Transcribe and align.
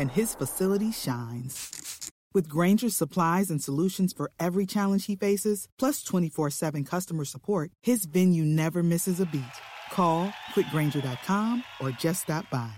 and 0.00 0.10
his 0.10 0.34
facility 0.34 0.90
shines. 0.90 2.10
With 2.34 2.48
Grainger's 2.48 2.96
supplies 2.96 3.50
and 3.50 3.62
solutions 3.62 4.12
for 4.12 4.30
every 4.38 4.64
challenge 4.66 5.06
he 5.06 5.16
faces, 5.16 5.68
plus 5.78 6.02
24 6.02 6.50
7 6.50 6.84
customer 6.84 7.24
support, 7.24 7.70
his 7.82 8.06
venue 8.06 8.44
never 8.44 8.82
misses 8.82 9.20
a 9.20 9.26
beat. 9.26 9.56
Call 9.92 10.32
quickgranger.com 10.54 11.64
or 11.80 11.90
just 11.90 12.22
stop 12.22 12.48
by. 12.50 12.72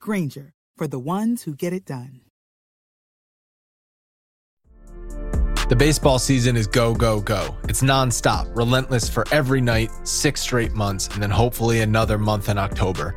Grainger, 0.00 0.52
for 0.76 0.86
the 0.88 0.98
ones 0.98 1.42
who 1.42 1.54
get 1.54 1.72
it 1.72 1.84
done. 1.84 2.20
The 5.70 5.76
baseball 5.76 6.18
season 6.18 6.56
is 6.56 6.66
go, 6.66 6.94
go, 6.94 7.20
go. 7.20 7.56
It's 7.64 7.82
nonstop, 7.82 8.54
relentless 8.54 9.08
for 9.08 9.24
every 9.32 9.62
night, 9.62 9.90
six 10.04 10.42
straight 10.42 10.72
months, 10.72 11.08
and 11.08 11.22
then 11.22 11.30
hopefully 11.30 11.80
another 11.80 12.18
month 12.18 12.50
in 12.50 12.58
October. 12.58 13.16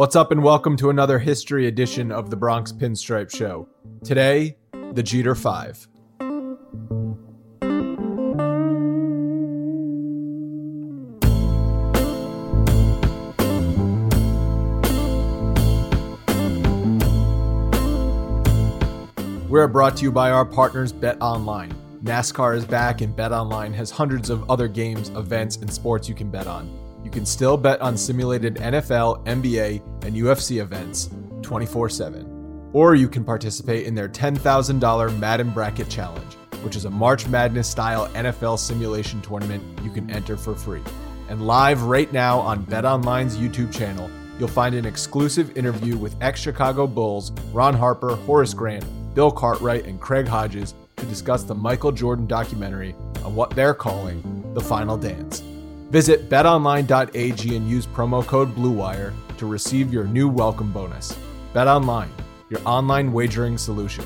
What's 0.00 0.16
up, 0.16 0.32
and 0.32 0.42
welcome 0.42 0.78
to 0.78 0.88
another 0.88 1.18
history 1.18 1.66
edition 1.66 2.10
of 2.10 2.30
the 2.30 2.36
Bronx 2.36 2.72
Pinstripe 2.72 3.28
Show. 3.28 3.68
Today, 4.02 4.56
the 4.94 5.02
Jeter 5.02 5.34
5. 5.34 5.88
We're 19.50 19.68
brought 19.68 19.98
to 19.98 20.04
you 20.04 20.10
by 20.10 20.30
our 20.30 20.46
partners 20.46 20.92
Bet 20.92 21.20
Online. 21.20 21.74
NASCAR 22.02 22.56
is 22.56 22.64
back, 22.64 23.02
and 23.02 23.14
Bet 23.14 23.32
Online 23.32 23.74
has 23.74 23.90
hundreds 23.90 24.30
of 24.30 24.50
other 24.50 24.66
games, 24.66 25.10
events, 25.10 25.56
and 25.56 25.70
sports 25.70 26.08
you 26.08 26.14
can 26.14 26.30
bet 26.30 26.46
on. 26.46 26.74
You 27.04 27.10
can 27.10 27.26
still 27.26 27.56
bet 27.56 27.80
on 27.82 27.96
simulated 27.96 28.56
NFL, 28.56 29.24
NBA, 29.26 29.82
and 30.10 30.18
UFC 30.18 30.60
events 30.60 31.10
24 31.42 31.88
7. 31.88 32.70
Or 32.72 32.94
you 32.94 33.08
can 33.08 33.24
participate 33.24 33.86
in 33.86 33.94
their 33.94 34.08
$10,000 34.08 35.18
Madden 35.18 35.50
Bracket 35.50 35.88
Challenge, 35.88 36.34
which 36.62 36.76
is 36.76 36.84
a 36.84 36.90
March 36.90 37.26
Madness 37.26 37.68
style 37.68 38.08
NFL 38.08 38.58
simulation 38.58 39.20
tournament 39.22 39.62
you 39.82 39.90
can 39.90 40.10
enter 40.10 40.36
for 40.36 40.54
free. 40.54 40.82
And 41.28 41.46
live 41.46 41.82
right 41.82 42.12
now 42.12 42.38
on 42.40 42.66
BetOnline's 42.66 43.36
YouTube 43.36 43.72
channel, 43.72 44.10
you'll 44.38 44.48
find 44.48 44.74
an 44.74 44.84
exclusive 44.84 45.56
interview 45.56 45.96
with 45.96 46.16
ex 46.20 46.40
Chicago 46.40 46.86
Bulls 46.86 47.32
Ron 47.52 47.74
Harper, 47.74 48.16
Horace 48.16 48.54
Grant, 48.54 48.84
Bill 49.14 49.30
Cartwright, 49.30 49.86
and 49.86 50.00
Craig 50.00 50.26
Hodges 50.26 50.74
to 50.96 51.06
discuss 51.06 51.44
the 51.44 51.54
Michael 51.54 51.92
Jordan 51.92 52.26
documentary 52.26 52.94
on 53.24 53.34
what 53.34 53.50
they're 53.50 53.74
calling 53.74 54.52
the 54.54 54.60
final 54.60 54.96
dance. 54.96 55.40
Visit 55.90 56.28
betonline.ag 56.28 57.56
and 57.56 57.68
use 57.68 57.86
promo 57.86 58.24
code 58.24 58.54
BLUEWIRE 58.54 59.12
to 59.40 59.46
receive 59.46 59.90
your 59.90 60.04
new 60.04 60.28
welcome 60.28 60.70
bonus. 60.70 61.18
BetOnline, 61.54 62.10
your 62.50 62.60
online 62.66 63.10
wagering 63.10 63.56
solution. 63.56 64.04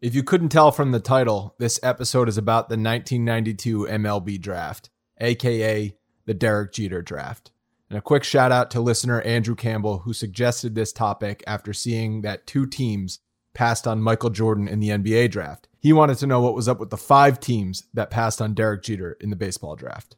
If 0.00 0.16
you 0.16 0.24
couldn't 0.24 0.48
tell 0.48 0.72
from 0.72 0.90
the 0.90 0.98
title, 0.98 1.54
this 1.58 1.78
episode 1.80 2.28
is 2.28 2.36
about 2.36 2.68
the 2.68 2.74
1992 2.74 3.86
MLB 3.86 4.40
draft, 4.40 4.90
aka 5.20 5.96
the 6.26 6.34
Derek 6.34 6.72
Jeter 6.72 7.02
draft. 7.02 7.52
And 7.88 7.96
a 7.96 8.02
quick 8.02 8.24
shout 8.24 8.50
out 8.50 8.68
to 8.72 8.80
listener 8.80 9.20
Andrew 9.20 9.54
Campbell, 9.54 9.98
who 9.98 10.12
suggested 10.12 10.74
this 10.74 10.92
topic 10.92 11.44
after 11.46 11.72
seeing 11.72 12.22
that 12.22 12.48
two 12.48 12.66
teams 12.66 13.20
passed 13.54 13.86
on 13.86 14.02
Michael 14.02 14.30
Jordan 14.30 14.66
in 14.66 14.80
the 14.80 14.88
NBA 14.88 15.30
draft. 15.30 15.68
He 15.78 15.92
wanted 15.92 16.18
to 16.18 16.26
know 16.26 16.40
what 16.40 16.56
was 16.56 16.68
up 16.68 16.80
with 16.80 16.90
the 16.90 16.96
five 16.96 17.38
teams 17.38 17.84
that 17.94 18.10
passed 18.10 18.42
on 18.42 18.54
Derek 18.54 18.82
Jeter 18.82 19.16
in 19.20 19.30
the 19.30 19.36
baseball 19.36 19.76
draft. 19.76 20.16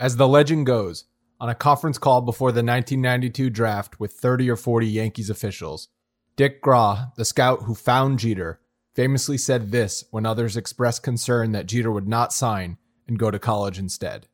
As 0.00 0.16
the 0.16 0.26
legend 0.26 0.66
goes, 0.66 1.04
on 1.40 1.48
a 1.48 1.54
conference 1.54 1.98
call 1.98 2.22
before 2.22 2.50
the 2.50 2.64
1992 2.64 3.50
draft 3.50 4.00
with 4.00 4.12
30 4.12 4.50
or 4.50 4.56
40 4.56 4.86
Yankees 4.86 5.30
officials, 5.30 5.88
Dick 6.36 6.62
Groch, 6.62 7.14
the 7.16 7.24
scout 7.24 7.62
who 7.62 7.74
found 7.74 8.18
Jeter, 8.18 8.60
famously 8.94 9.36
said 9.36 9.70
this 9.70 10.04
when 10.10 10.24
others 10.24 10.56
expressed 10.56 11.02
concern 11.02 11.52
that 11.52 11.66
Jeter 11.66 11.92
would 11.92 12.08
not 12.08 12.32
sign 12.32 12.78
and 13.06 13.18
go 13.18 13.30
to 13.30 13.38
college 13.38 13.78
instead. 13.78 14.26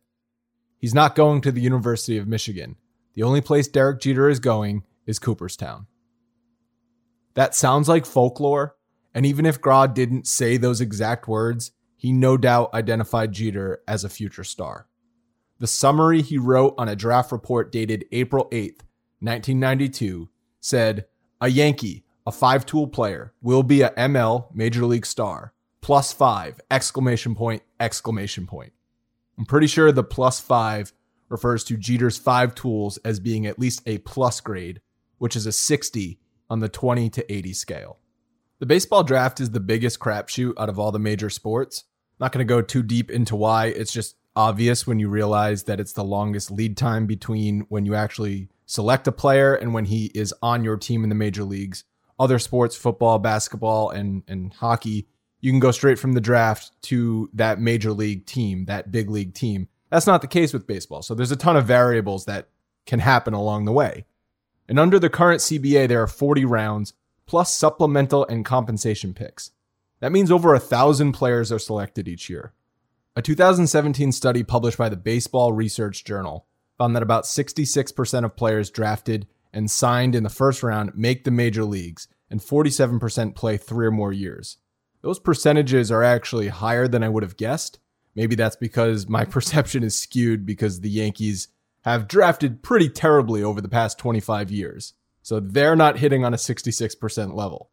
He's 0.78 0.94
not 0.94 1.14
going 1.14 1.40
to 1.42 1.52
the 1.52 1.60
University 1.60 2.16
of 2.18 2.28
Michigan. 2.28 2.76
The 3.14 3.22
only 3.22 3.40
place 3.40 3.68
Derek 3.68 4.00
Jeter 4.00 4.28
is 4.28 4.40
going 4.40 4.84
is 5.06 5.18
Cooperstown. 5.18 5.86
That 7.34 7.54
sounds 7.54 7.88
like 7.88 8.06
folklore, 8.06 8.76
and 9.14 9.26
even 9.26 9.46
if 9.46 9.60
Groch 9.60 9.94
didn't 9.94 10.26
say 10.26 10.56
those 10.56 10.80
exact 10.80 11.28
words, 11.28 11.72
he 11.96 12.12
no 12.12 12.36
doubt 12.36 12.74
identified 12.74 13.32
Jeter 13.32 13.82
as 13.86 14.04
a 14.04 14.08
future 14.08 14.44
star. 14.44 14.86
The 15.62 15.68
summary 15.68 16.22
he 16.22 16.38
wrote 16.38 16.74
on 16.76 16.88
a 16.88 16.96
draft 16.96 17.30
report 17.30 17.70
dated 17.70 18.06
April 18.10 18.46
8th, 18.50 18.82
1992, 19.20 20.28
said, 20.58 21.06
A 21.40 21.46
Yankee, 21.46 22.02
a 22.26 22.32
five 22.32 22.66
tool 22.66 22.88
player, 22.88 23.32
will 23.40 23.62
be 23.62 23.82
a 23.82 23.90
ML 23.90 24.52
Major 24.52 24.84
League 24.84 25.06
star. 25.06 25.54
plus 25.80 26.12
five, 26.12 26.60
exclamation 26.68 27.36
point, 27.36 27.62
exclamation 27.78 28.44
point. 28.44 28.72
I'm 29.38 29.46
pretty 29.46 29.68
sure 29.68 29.92
the 29.92 30.02
plus 30.02 30.40
five 30.40 30.92
refers 31.28 31.62
to 31.64 31.76
Jeter's 31.76 32.18
five 32.18 32.56
tools 32.56 32.98
as 33.04 33.20
being 33.20 33.46
at 33.46 33.60
least 33.60 33.82
a 33.86 33.98
plus 33.98 34.40
grade, 34.40 34.80
which 35.18 35.36
is 35.36 35.46
a 35.46 35.52
60 35.52 36.18
on 36.50 36.58
the 36.58 36.68
20 36.68 37.08
to 37.10 37.32
80 37.32 37.52
scale. 37.52 38.00
The 38.58 38.66
baseball 38.66 39.04
draft 39.04 39.38
is 39.38 39.52
the 39.52 39.60
biggest 39.60 40.00
crapshoot 40.00 40.54
out 40.58 40.68
of 40.68 40.80
all 40.80 40.90
the 40.90 40.98
major 40.98 41.30
sports. 41.30 41.84
Not 42.18 42.32
going 42.32 42.44
to 42.44 42.52
go 42.52 42.62
too 42.62 42.82
deep 42.82 43.12
into 43.12 43.36
why. 43.36 43.66
It's 43.66 43.92
just 43.92 44.16
obvious 44.34 44.86
when 44.86 44.98
you 44.98 45.08
realize 45.08 45.64
that 45.64 45.80
it's 45.80 45.92
the 45.92 46.04
longest 46.04 46.50
lead 46.50 46.76
time 46.76 47.06
between 47.06 47.60
when 47.68 47.86
you 47.86 47.94
actually 47.94 48.48
select 48.66 49.06
a 49.06 49.12
player 49.12 49.54
and 49.54 49.74
when 49.74 49.84
he 49.84 50.06
is 50.14 50.34
on 50.42 50.64
your 50.64 50.76
team 50.76 51.02
in 51.02 51.08
the 51.08 51.14
major 51.14 51.44
leagues. 51.44 51.84
Other 52.18 52.38
sports, 52.38 52.76
football, 52.76 53.18
basketball, 53.18 53.90
and, 53.90 54.22
and 54.28 54.52
hockey, 54.54 55.06
you 55.40 55.50
can 55.50 55.60
go 55.60 55.70
straight 55.72 55.98
from 55.98 56.12
the 56.12 56.20
draft 56.20 56.70
to 56.82 57.28
that 57.34 57.60
major 57.60 57.92
league 57.92 58.26
team, 58.26 58.66
that 58.66 58.92
big 58.92 59.10
league 59.10 59.34
team. 59.34 59.68
That's 59.90 60.06
not 60.06 60.22
the 60.22 60.28
case 60.28 60.52
with 60.52 60.66
baseball. 60.66 61.02
So 61.02 61.14
there's 61.14 61.32
a 61.32 61.36
ton 61.36 61.56
of 61.56 61.66
variables 61.66 62.24
that 62.26 62.48
can 62.86 63.00
happen 63.00 63.34
along 63.34 63.64
the 63.64 63.72
way. 63.72 64.06
And 64.68 64.78
under 64.78 64.98
the 64.98 65.10
current 65.10 65.40
CBA, 65.40 65.88
there 65.88 66.02
are 66.02 66.06
40 66.06 66.44
rounds 66.44 66.94
plus 67.26 67.54
supplemental 67.54 68.24
and 68.26 68.44
compensation 68.44 69.14
picks. 69.14 69.50
That 70.00 70.12
means 70.12 70.30
over 70.30 70.54
a 70.54 70.60
thousand 70.60 71.12
players 71.12 71.52
are 71.52 71.58
selected 71.58 72.08
each 72.08 72.30
year. 72.30 72.52
A 73.14 73.20
2017 73.20 74.10
study 74.10 74.42
published 74.42 74.78
by 74.78 74.88
the 74.88 74.96
Baseball 74.96 75.52
Research 75.52 76.02
Journal 76.02 76.46
found 76.78 76.96
that 76.96 77.02
about 77.02 77.24
66% 77.24 78.24
of 78.24 78.36
players 78.36 78.70
drafted 78.70 79.26
and 79.52 79.70
signed 79.70 80.14
in 80.14 80.22
the 80.22 80.30
first 80.30 80.62
round 80.62 80.96
make 80.96 81.24
the 81.24 81.30
major 81.30 81.62
leagues, 81.62 82.08
and 82.30 82.40
47% 82.40 83.34
play 83.34 83.58
three 83.58 83.86
or 83.86 83.90
more 83.90 84.14
years. 84.14 84.56
Those 85.02 85.18
percentages 85.18 85.92
are 85.92 86.02
actually 86.02 86.48
higher 86.48 86.88
than 86.88 87.04
I 87.04 87.10
would 87.10 87.22
have 87.22 87.36
guessed. 87.36 87.78
Maybe 88.14 88.34
that's 88.34 88.56
because 88.56 89.06
my 89.06 89.24
perception 89.26 89.82
is 89.82 89.94
skewed 89.94 90.46
because 90.46 90.80
the 90.80 90.88
Yankees 90.88 91.48
have 91.84 92.08
drafted 92.08 92.62
pretty 92.62 92.88
terribly 92.88 93.42
over 93.42 93.60
the 93.60 93.68
past 93.68 93.98
25 93.98 94.50
years. 94.50 94.94
So 95.20 95.38
they're 95.38 95.76
not 95.76 95.98
hitting 95.98 96.24
on 96.24 96.32
a 96.32 96.38
66% 96.38 97.34
level. 97.34 97.68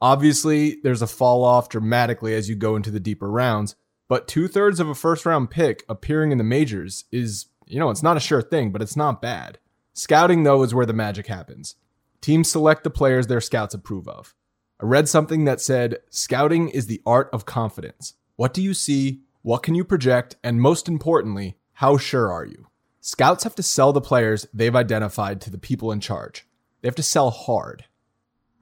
Obviously, 0.00 0.78
there's 0.82 1.02
a 1.02 1.06
fall 1.06 1.44
off 1.44 1.68
dramatically 1.68 2.34
as 2.34 2.48
you 2.48 2.56
go 2.56 2.76
into 2.76 2.90
the 2.90 2.98
deeper 2.98 3.30
rounds, 3.30 3.76
but 4.08 4.28
two 4.28 4.48
thirds 4.48 4.80
of 4.80 4.88
a 4.88 4.94
first 4.94 5.24
round 5.24 5.50
pick 5.50 5.84
appearing 5.88 6.32
in 6.32 6.38
the 6.38 6.44
majors 6.44 7.04
is, 7.10 7.46
you 7.66 7.78
know, 7.78 7.90
it's 7.90 8.02
not 8.02 8.16
a 8.16 8.20
sure 8.20 8.42
thing, 8.42 8.70
but 8.70 8.82
it's 8.82 8.96
not 8.96 9.22
bad. 9.22 9.58
Scouting, 9.92 10.42
though, 10.42 10.62
is 10.62 10.74
where 10.74 10.86
the 10.86 10.92
magic 10.92 11.26
happens. 11.26 11.76
Teams 12.20 12.50
select 12.50 12.84
the 12.84 12.90
players 12.90 13.26
their 13.26 13.40
scouts 13.40 13.74
approve 13.74 14.08
of. 14.08 14.34
I 14.80 14.86
read 14.86 15.08
something 15.08 15.44
that 15.44 15.60
said 15.60 15.98
scouting 16.10 16.68
is 16.68 16.86
the 16.86 17.00
art 17.06 17.30
of 17.32 17.46
confidence. 17.46 18.14
What 18.36 18.52
do 18.52 18.60
you 18.62 18.74
see? 18.74 19.20
What 19.42 19.62
can 19.62 19.74
you 19.74 19.84
project? 19.84 20.36
And 20.42 20.60
most 20.60 20.88
importantly, 20.88 21.56
how 21.74 21.96
sure 21.96 22.32
are 22.32 22.44
you? 22.44 22.68
Scouts 23.00 23.44
have 23.44 23.54
to 23.56 23.62
sell 23.62 23.92
the 23.92 24.00
players 24.00 24.46
they've 24.52 24.74
identified 24.74 25.40
to 25.42 25.50
the 25.50 25.58
people 25.58 25.92
in 25.92 26.00
charge. 26.00 26.46
They 26.80 26.88
have 26.88 26.94
to 26.96 27.02
sell 27.02 27.30
hard. 27.30 27.84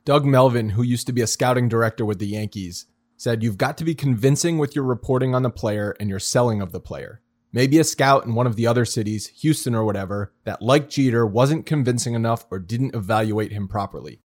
Doug 0.05 0.25
Melvin, 0.27 0.71
who 0.71 0.83
used 0.83 1.07
to 1.07 1.13
be 1.13 1.21
a 1.23 1.27
scouting 1.27 1.69
director 1.69 2.05
with 2.05 2.19
the 2.19 2.27
Yankees, 2.27 2.87
said 3.23 3.41
you've 3.41 3.57
got 3.57 3.79
to 3.79 3.85
be 3.85 3.95
convincing 3.95 4.59
with 4.59 4.75
your 4.75 4.85
reporting 4.85 5.33
on 5.33 5.45
the 5.45 5.49
player 5.49 5.95
and 6.01 6.11
your 6.11 6.19
selling 6.19 6.61
of 6.61 6.73
the 6.73 6.81
player. 6.81 7.21
Maybe 7.53 7.79
a 7.79 7.85
scout 7.85 8.27
in 8.27 8.35
one 8.35 8.49
of 8.49 8.57
the 8.57 8.67
other 8.67 8.85
cities, 8.85 9.29
Houston 9.43 9.77
or 9.77 9.85
whatever, 9.85 10.33
that 10.43 10.61
like 10.61 10.91
Jeter 10.91 11.25
wasn't 11.25 11.65
convincing 11.65 12.15
enough 12.15 12.45
or 12.51 12.59
didn't 12.59 12.97
evaluate 12.97 13.53
him 13.53 13.69
properly. 13.69 14.23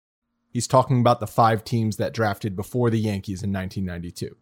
He's 0.51 0.67
talking 0.67 0.99
about 0.99 1.19
the 1.19 1.25
five 1.25 1.63
teams 1.63 1.97
that 1.97 2.13
drafted 2.13 2.55
before 2.55 2.91
the 2.91 2.99
Yankees 2.99 3.41
in 3.41 3.51
1992. 3.51 4.37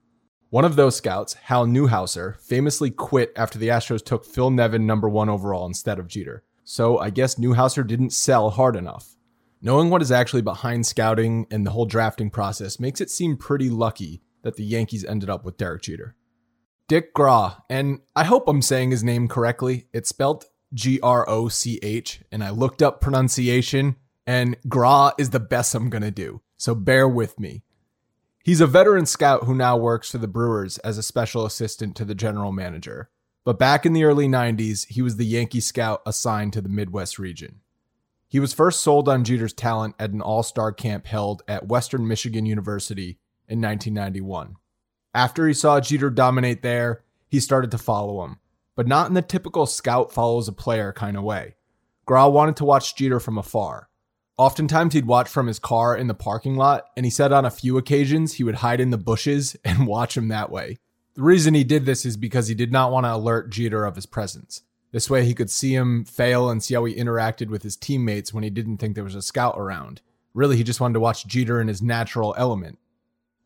One 0.50 0.66
of 0.66 0.76
those 0.76 0.98
scouts, 0.98 1.36
Hal 1.36 1.66
Newhouser, 1.66 2.38
famously 2.42 2.92
quit 2.92 3.32
after 3.38 3.58
the 3.58 3.70
Astros 3.70 4.04
took 4.04 4.26
Phil 4.26 4.52
Nevin 4.52 4.86
number 4.86 5.08
one 5.08 5.30
overall 5.30 5.66
instead 5.66 5.98
of 5.98 6.10
Jeter. 6.10 6.44
So 6.66 6.98
I 6.98 7.10
guess 7.10 7.36
Newhouser 7.36 7.88
didn't 7.88 8.12
sell 8.12 8.50
hard 8.50 8.76
enough. 8.76 9.16
Knowing 9.62 9.90
what 9.90 10.02
is 10.02 10.12
actually 10.12 10.42
behind 10.42 10.86
scouting 10.86 11.48
and 11.50 11.66
the 11.66 11.72
whole 11.72 11.86
drafting 11.86 12.30
process 12.30 12.82
makes 12.82 13.00
it 13.00 13.10
seem 13.10 13.38
pretty 13.38 13.70
lucky 13.70 14.22
that 14.44 14.56
the 14.56 14.64
Yankees 14.64 15.06
ended 15.06 15.30
up 15.30 15.44
with 15.44 15.58
Derek 15.58 15.84
Jeter. 15.84 16.16
Dick 16.88 17.14
Groch, 17.14 17.62
and 17.70 18.00
I 18.16 18.26
hope 18.26 18.48
I'm 18.48 18.62
saying 18.62 18.92
his 18.92 19.04
name 19.04 19.28
correctly. 19.28 19.88
It's 19.94 20.10
spelled 20.10 20.46
G 20.74 21.00
R 21.02 21.28
O 21.30 21.48
C 21.48 21.80
H, 21.82 22.22
and 22.32 22.44
I 22.44 22.50
looked 22.50 22.82
up 22.82 23.02
pronunciation, 23.02 23.96
and 24.28 24.58
Gra 24.68 25.14
is 25.18 25.30
the 25.30 25.40
best 25.40 25.74
I'm 25.74 25.90
gonna 25.90 26.12
do. 26.12 26.42
So 26.58 26.76
bear 26.76 27.08
with 27.08 27.40
me. 27.40 27.64
He's 28.44 28.62
a 28.62 28.68
veteran 28.68 29.06
scout 29.06 29.44
who 29.44 29.56
now 29.56 29.78
works 29.78 30.12
for 30.12 30.18
the 30.18 30.28
Brewers 30.28 30.80
as 30.80 30.98
a 30.98 31.04
special 31.04 31.46
assistant 31.46 31.96
to 31.96 32.06
the 32.06 32.16
general 32.16 32.52
manager. 32.52 33.10
But 33.44 33.60
back 33.60 33.86
in 33.86 33.94
the 33.94 34.04
early 34.04 34.28
90s, 34.28 34.88
he 34.88 35.02
was 35.02 35.18
the 35.18 35.26
Yankee 35.26 35.60
scout 35.60 36.02
assigned 36.06 36.54
to 36.54 36.62
the 36.62 36.70
Midwest 36.70 37.18
region. 37.18 37.62
He 38.28 38.40
was 38.40 38.54
first 38.54 38.82
sold 38.82 39.10
on 39.10 39.24
Jeter's 39.24 39.54
talent 39.54 39.96
at 40.00 40.12
an 40.12 40.22
all 40.22 40.44
star 40.44 40.72
camp 40.72 41.06
held 41.06 41.44
at 41.48 41.68
Western 41.68 42.08
Michigan 42.08 42.46
University 42.46 43.20
in 43.52 43.62
1991. 43.62 44.56
After 45.14 45.48
he 45.48 45.54
saw 45.54 45.82
Jeter 45.82 46.10
dominate 46.10 46.62
there, 46.62 47.04
he 47.28 47.40
started 47.40 47.72
to 47.72 47.78
follow 47.78 48.24
him, 48.24 48.40
but 48.76 48.88
not 48.88 49.08
in 49.08 49.14
the 49.14 49.22
typical 49.22 49.66
scout 49.66 50.14
follows 50.14 50.48
a 50.48 50.54
player 50.54 50.94
kind 50.94 51.18
of 51.18 51.24
way. 51.24 51.56
Groch 52.08 52.32
wanted 52.32 52.56
to 52.58 52.66
watch 52.66 52.96
Jeter 52.96 53.20
from 53.20 53.38
afar. 53.38 53.90
Oftentimes, 54.38 54.94
he'd 54.94 55.06
watch 55.06 55.30
from 55.30 55.48
his 55.48 55.60
car 55.60 55.96
in 55.96 56.08
the 56.08 56.14
parking 56.14 56.56
lot, 56.56 56.86
and 56.98 57.06
he 57.06 57.10
said 57.10 57.32
on 57.32 57.46
a 57.46 57.52
few 57.52 57.78
occasions 57.78 58.34
he 58.34 58.44
would 58.44 58.56
hide 58.56 58.80
in 58.80 58.90
the 58.90 58.98
bushes 58.98 59.56
and 59.66 59.86
watch 59.86 60.18
him 60.18 60.30
that 60.30 60.50
way. 60.50 60.78
The 61.14 61.22
reason 61.24 61.54
he 61.54 61.64
did 61.64 61.86
this 61.86 62.06
is 62.06 62.18
because 62.18 62.48
he 62.48 62.56
did 62.56 62.72
not 62.72 62.92
want 62.92 63.06
to 63.06 63.14
alert 63.14 63.52
Jeter 63.52 63.86
of 63.86 63.96
his 63.96 64.06
presence. 64.06 64.62
This 64.92 65.10
way, 65.10 65.26
he 65.26 65.34
could 65.34 65.50
see 65.50 65.76
him 65.76 66.06
fail 66.06 66.50
and 66.50 66.64
see 66.64 66.74
how 66.74 66.86
he 66.86 66.96
interacted 66.96 67.48
with 67.48 67.64
his 67.64 67.78
teammates 67.78 68.34
when 68.34 68.44
he 68.44 68.50
didn't 68.50 68.78
think 68.78 68.96
there 68.96 69.04
was 69.04 69.16
a 69.16 69.22
scout 69.22 69.56
around. 69.58 70.02
Really, 70.34 70.58
he 70.58 70.64
just 70.64 70.80
wanted 70.80 70.96
to 70.96 71.00
watch 71.00 71.28
Jeter 71.28 71.62
in 71.62 71.68
his 71.68 71.82
natural 71.82 72.34
element. 72.38 72.80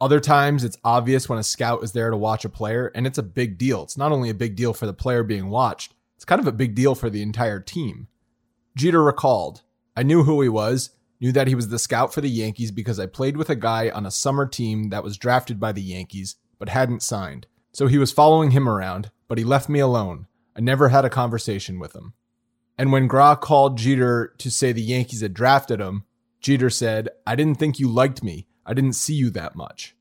Other 0.01 0.19
times, 0.19 0.63
it's 0.63 0.77
obvious 0.83 1.29
when 1.29 1.39
a 1.39 1.43
scout 1.43 1.83
is 1.83 1.93
there 1.93 2.09
to 2.09 2.17
watch 2.17 2.43
a 2.43 2.49
player, 2.49 2.91
and 2.93 3.07
it's 3.07 3.17
a 3.17 3.23
big 3.23 3.57
deal. 3.57 3.83
It's 3.83 3.97
not 3.97 4.11
only 4.11 4.29
a 4.29 4.33
big 4.33 4.55
deal 4.55 4.73
for 4.73 4.85
the 4.85 4.93
player 4.93 5.23
being 5.23 5.49
watched, 5.49 5.93
it's 6.15 6.25
kind 6.25 6.41
of 6.41 6.47
a 6.47 6.51
big 6.51 6.75
deal 6.75 6.95
for 6.95 7.09
the 7.09 7.21
entire 7.21 7.59
team. 7.59 8.07
Jeter 8.75 9.03
recalled, 9.03 9.61
I 9.95 10.03
knew 10.03 10.23
who 10.23 10.41
he 10.41 10.49
was, 10.49 10.89
knew 11.21 11.31
that 11.31 11.47
he 11.47 11.55
was 11.55 11.69
the 11.69 11.79
scout 11.79 12.13
for 12.13 12.19
the 12.19 12.29
Yankees 12.29 12.71
because 12.71 12.99
I 12.99 13.05
played 13.05 13.37
with 13.37 13.49
a 13.49 13.55
guy 13.55 13.89
on 13.89 14.05
a 14.05 14.11
summer 14.11 14.45
team 14.45 14.89
that 14.89 15.03
was 15.03 15.17
drafted 15.17 15.59
by 15.59 15.71
the 15.71 15.81
Yankees 15.81 16.35
but 16.59 16.69
hadn't 16.69 17.03
signed. 17.03 17.47
So 17.71 17.87
he 17.87 17.97
was 17.97 18.11
following 18.11 18.51
him 18.51 18.67
around, 18.67 19.11
but 19.27 19.37
he 19.37 19.43
left 19.43 19.69
me 19.69 19.79
alone. 19.79 20.27
I 20.57 20.61
never 20.61 20.89
had 20.89 21.05
a 21.05 21.09
conversation 21.09 21.79
with 21.79 21.95
him. 21.95 22.13
And 22.77 22.91
when 22.91 23.07
Groch 23.07 23.41
called 23.41 23.77
Jeter 23.77 24.33
to 24.37 24.51
say 24.51 24.71
the 24.71 24.81
Yankees 24.81 25.21
had 25.21 25.33
drafted 25.33 25.79
him, 25.79 26.03
Jeter 26.41 26.69
said, 26.69 27.09
I 27.25 27.35
didn't 27.35 27.59
think 27.59 27.79
you 27.79 27.87
liked 27.87 28.23
me. 28.23 28.47
I 28.65 28.73
didn't 28.73 28.93
see 28.93 29.13
you 29.13 29.29
that 29.31 29.55
much. 29.55 29.95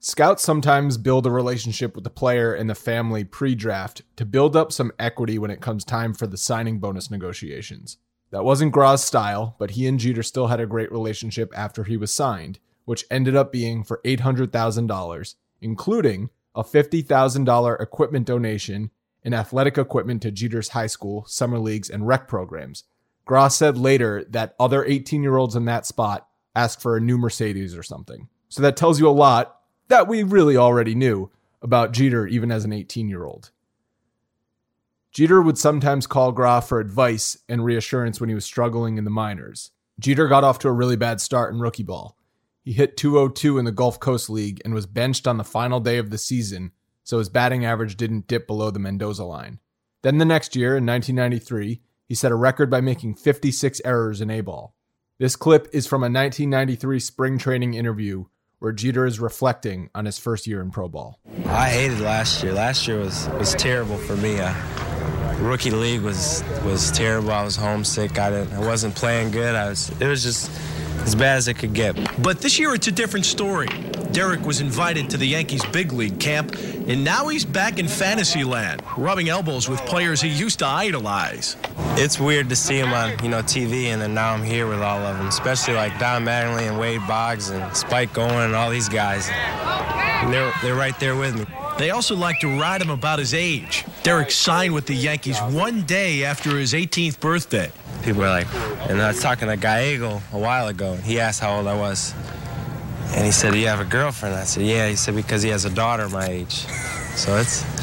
Scouts 0.00 0.44
sometimes 0.44 0.96
build 0.96 1.26
a 1.26 1.30
relationship 1.30 1.94
with 1.94 2.04
the 2.04 2.10
player 2.10 2.54
and 2.54 2.70
the 2.70 2.74
family 2.76 3.24
pre 3.24 3.54
draft 3.56 4.02
to 4.16 4.24
build 4.24 4.54
up 4.54 4.72
some 4.72 4.92
equity 4.98 5.38
when 5.38 5.50
it 5.50 5.60
comes 5.60 5.84
time 5.84 6.14
for 6.14 6.26
the 6.26 6.36
signing 6.36 6.78
bonus 6.78 7.10
negotiations. 7.10 7.98
That 8.30 8.44
wasn't 8.44 8.72
Groch's 8.72 9.02
style, 9.02 9.56
but 9.58 9.72
he 9.72 9.86
and 9.86 9.98
Jeter 9.98 10.22
still 10.22 10.46
had 10.46 10.60
a 10.60 10.66
great 10.66 10.92
relationship 10.92 11.52
after 11.56 11.84
he 11.84 11.96
was 11.96 12.12
signed, 12.12 12.60
which 12.84 13.06
ended 13.10 13.34
up 13.34 13.50
being 13.50 13.82
for 13.82 14.00
$800,000, 14.04 15.34
including 15.60 16.30
a 16.54 16.62
$50,000 16.62 17.80
equipment 17.80 18.26
donation 18.26 18.90
and 19.24 19.34
athletic 19.34 19.76
equipment 19.78 20.22
to 20.22 20.30
Jeter's 20.30 20.70
high 20.70 20.86
school, 20.86 21.24
summer 21.26 21.58
leagues, 21.58 21.90
and 21.90 22.06
rec 22.06 22.28
programs. 22.28 22.84
Groch 23.26 23.50
said 23.50 23.76
later 23.76 24.24
that 24.30 24.54
other 24.60 24.84
18 24.84 25.22
year 25.22 25.36
olds 25.36 25.56
in 25.56 25.64
that 25.64 25.86
spot 25.86 26.27
asked 26.58 26.82
for 26.82 26.96
a 26.96 27.00
new 27.00 27.16
Mercedes 27.16 27.76
or 27.76 27.82
something. 27.82 28.28
So 28.48 28.62
that 28.62 28.76
tells 28.76 28.98
you 28.98 29.08
a 29.08 29.10
lot 29.10 29.60
that 29.88 30.08
we 30.08 30.22
really 30.22 30.56
already 30.56 30.94
knew 30.94 31.30
about 31.62 31.92
Jeter 31.92 32.26
even 32.26 32.50
as 32.50 32.64
an 32.64 32.72
18 32.72 33.08
year 33.08 33.24
old. 33.24 33.50
Jeter 35.12 35.40
would 35.40 35.56
sometimes 35.56 36.06
call 36.06 36.32
Groch 36.32 36.64
for 36.64 36.80
advice 36.80 37.38
and 37.48 37.64
reassurance 37.64 38.20
when 38.20 38.28
he 38.28 38.34
was 38.34 38.44
struggling 38.44 38.98
in 38.98 39.04
the 39.04 39.10
minors. 39.10 39.70
Jeter 39.98 40.28
got 40.28 40.44
off 40.44 40.58
to 40.60 40.68
a 40.68 40.72
really 40.72 40.96
bad 40.96 41.20
start 41.20 41.52
in 41.52 41.60
rookie 41.60 41.82
ball. 41.82 42.16
He 42.62 42.72
hit 42.72 42.96
202 42.96 43.58
in 43.58 43.64
the 43.64 43.72
Gulf 43.72 43.98
Coast 43.98 44.28
League 44.28 44.60
and 44.64 44.74
was 44.74 44.86
benched 44.86 45.26
on 45.26 45.38
the 45.38 45.44
final 45.44 45.80
day 45.80 45.96
of 45.98 46.10
the 46.10 46.18
season, 46.18 46.72
so 47.02 47.18
his 47.18 47.30
batting 47.30 47.64
average 47.64 47.96
didn't 47.96 48.26
dip 48.26 48.46
below 48.46 48.70
the 48.70 48.78
Mendoza 48.78 49.24
line. 49.24 49.58
Then 50.02 50.18
the 50.18 50.24
next 50.24 50.54
year, 50.54 50.76
in 50.76 50.84
1993, 50.84 51.80
he 52.06 52.14
set 52.14 52.30
a 52.30 52.36
record 52.36 52.70
by 52.70 52.80
making 52.80 53.14
56 53.14 53.80
errors 53.84 54.20
in 54.20 54.30
A 54.30 54.42
ball. 54.42 54.74
This 55.20 55.34
clip 55.34 55.66
is 55.72 55.84
from 55.84 56.02
a 56.02 56.06
1993 56.06 57.00
spring 57.00 57.38
training 57.38 57.74
interview 57.74 58.26
where 58.60 58.70
Jeter 58.70 59.04
is 59.04 59.18
reflecting 59.18 59.90
on 59.92 60.04
his 60.04 60.16
first 60.16 60.46
year 60.46 60.60
in 60.60 60.70
pro 60.70 60.88
ball. 60.88 61.18
I 61.46 61.70
hated 61.70 61.98
last 61.98 62.40
year. 62.40 62.52
Last 62.52 62.86
year 62.86 63.00
was, 63.00 63.28
was 63.30 63.52
terrible 63.54 63.96
for 63.96 64.14
me. 64.16 64.38
I, 64.38 64.54
rookie 65.40 65.72
league 65.72 66.02
was 66.02 66.44
was 66.64 66.92
terrible. 66.92 67.32
I 67.32 67.42
was 67.42 67.56
homesick. 67.56 68.16
I 68.16 68.30
didn't. 68.30 68.52
I 68.52 68.60
wasn't 68.60 68.94
playing 68.94 69.32
good. 69.32 69.56
I 69.56 69.68
was. 69.70 69.90
It 70.00 70.06
was 70.06 70.22
just 70.22 70.52
as 71.02 71.14
bad 71.14 71.36
as 71.36 71.48
it 71.48 71.54
could 71.54 71.72
get. 71.72 71.96
But 72.22 72.40
this 72.40 72.58
year 72.58 72.74
it's 72.74 72.86
a 72.86 72.92
different 72.92 73.26
story. 73.26 73.68
Derek 74.12 74.40
was 74.44 74.60
invited 74.60 75.10
to 75.10 75.16
the 75.16 75.26
Yankees 75.26 75.64
big 75.66 75.92
league 75.92 76.18
camp, 76.18 76.56
and 76.86 77.04
now 77.04 77.28
he's 77.28 77.44
back 77.44 77.78
in 77.78 77.86
fantasy 77.86 78.42
land, 78.42 78.82
rubbing 78.96 79.28
elbows 79.28 79.68
with 79.68 79.80
players 79.80 80.20
he 80.20 80.28
used 80.28 80.60
to 80.60 80.66
idolize. 80.66 81.56
It's 81.96 82.18
weird 82.18 82.48
to 82.48 82.56
see 82.56 82.78
him 82.78 82.92
on, 82.92 83.22
you 83.22 83.28
know, 83.28 83.42
TV, 83.42 83.86
and 83.86 84.00
then 84.00 84.14
now 84.14 84.32
I'm 84.32 84.42
here 84.42 84.66
with 84.66 84.80
all 84.80 84.98
of 84.98 85.18
them, 85.18 85.26
especially 85.26 85.74
like 85.74 85.98
Don 85.98 86.24
Mattingly 86.24 86.68
and 86.68 86.78
Wade 86.78 87.02
Boggs 87.06 87.50
and 87.50 87.76
Spike 87.76 88.16
Owen 88.16 88.46
and 88.46 88.54
all 88.54 88.70
these 88.70 88.88
guys. 88.88 89.28
And 89.30 90.32
they're, 90.32 90.52
they're 90.62 90.74
right 90.74 90.98
there 90.98 91.14
with 91.14 91.38
me. 91.38 91.44
They 91.78 91.90
also 91.90 92.16
like 92.16 92.40
to 92.40 92.58
ride 92.58 92.82
him 92.82 92.90
about 92.90 93.20
his 93.20 93.34
age. 93.34 93.84
Derek 94.02 94.32
signed 94.32 94.74
with 94.74 94.86
the 94.86 94.94
Yankees 94.94 95.38
one 95.38 95.82
day 95.82 96.24
after 96.24 96.58
his 96.58 96.72
18th 96.72 97.20
birthday. 97.20 97.70
People 98.08 98.24
are 98.24 98.30
like, 98.30 98.46
and 98.88 99.02
I 99.02 99.08
was 99.08 99.20
talking 99.20 99.48
to 99.48 99.56
Gallego 99.58 100.22
a 100.32 100.38
while 100.38 100.68
ago, 100.68 100.94
and 100.94 101.02
he 101.02 101.20
asked 101.20 101.40
how 101.40 101.58
old 101.58 101.66
I 101.66 101.78
was. 101.78 102.14
And 103.08 103.26
he 103.26 103.30
said, 103.30 103.52
"Do 103.52 103.58
you 103.58 103.66
have 103.66 103.80
a 103.80 103.84
girlfriend?" 103.84 104.34
I 104.34 104.44
said, 104.44 104.62
"Yeah." 104.62 104.88
He 104.88 104.96
said, 104.96 105.14
"Because 105.14 105.42
he 105.42 105.50
has 105.50 105.66
a 105.66 105.70
daughter 105.70 106.08
my 106.08 106.26
age." 106.26 106.64
So 107.16 107.36
it's 107.36 107.66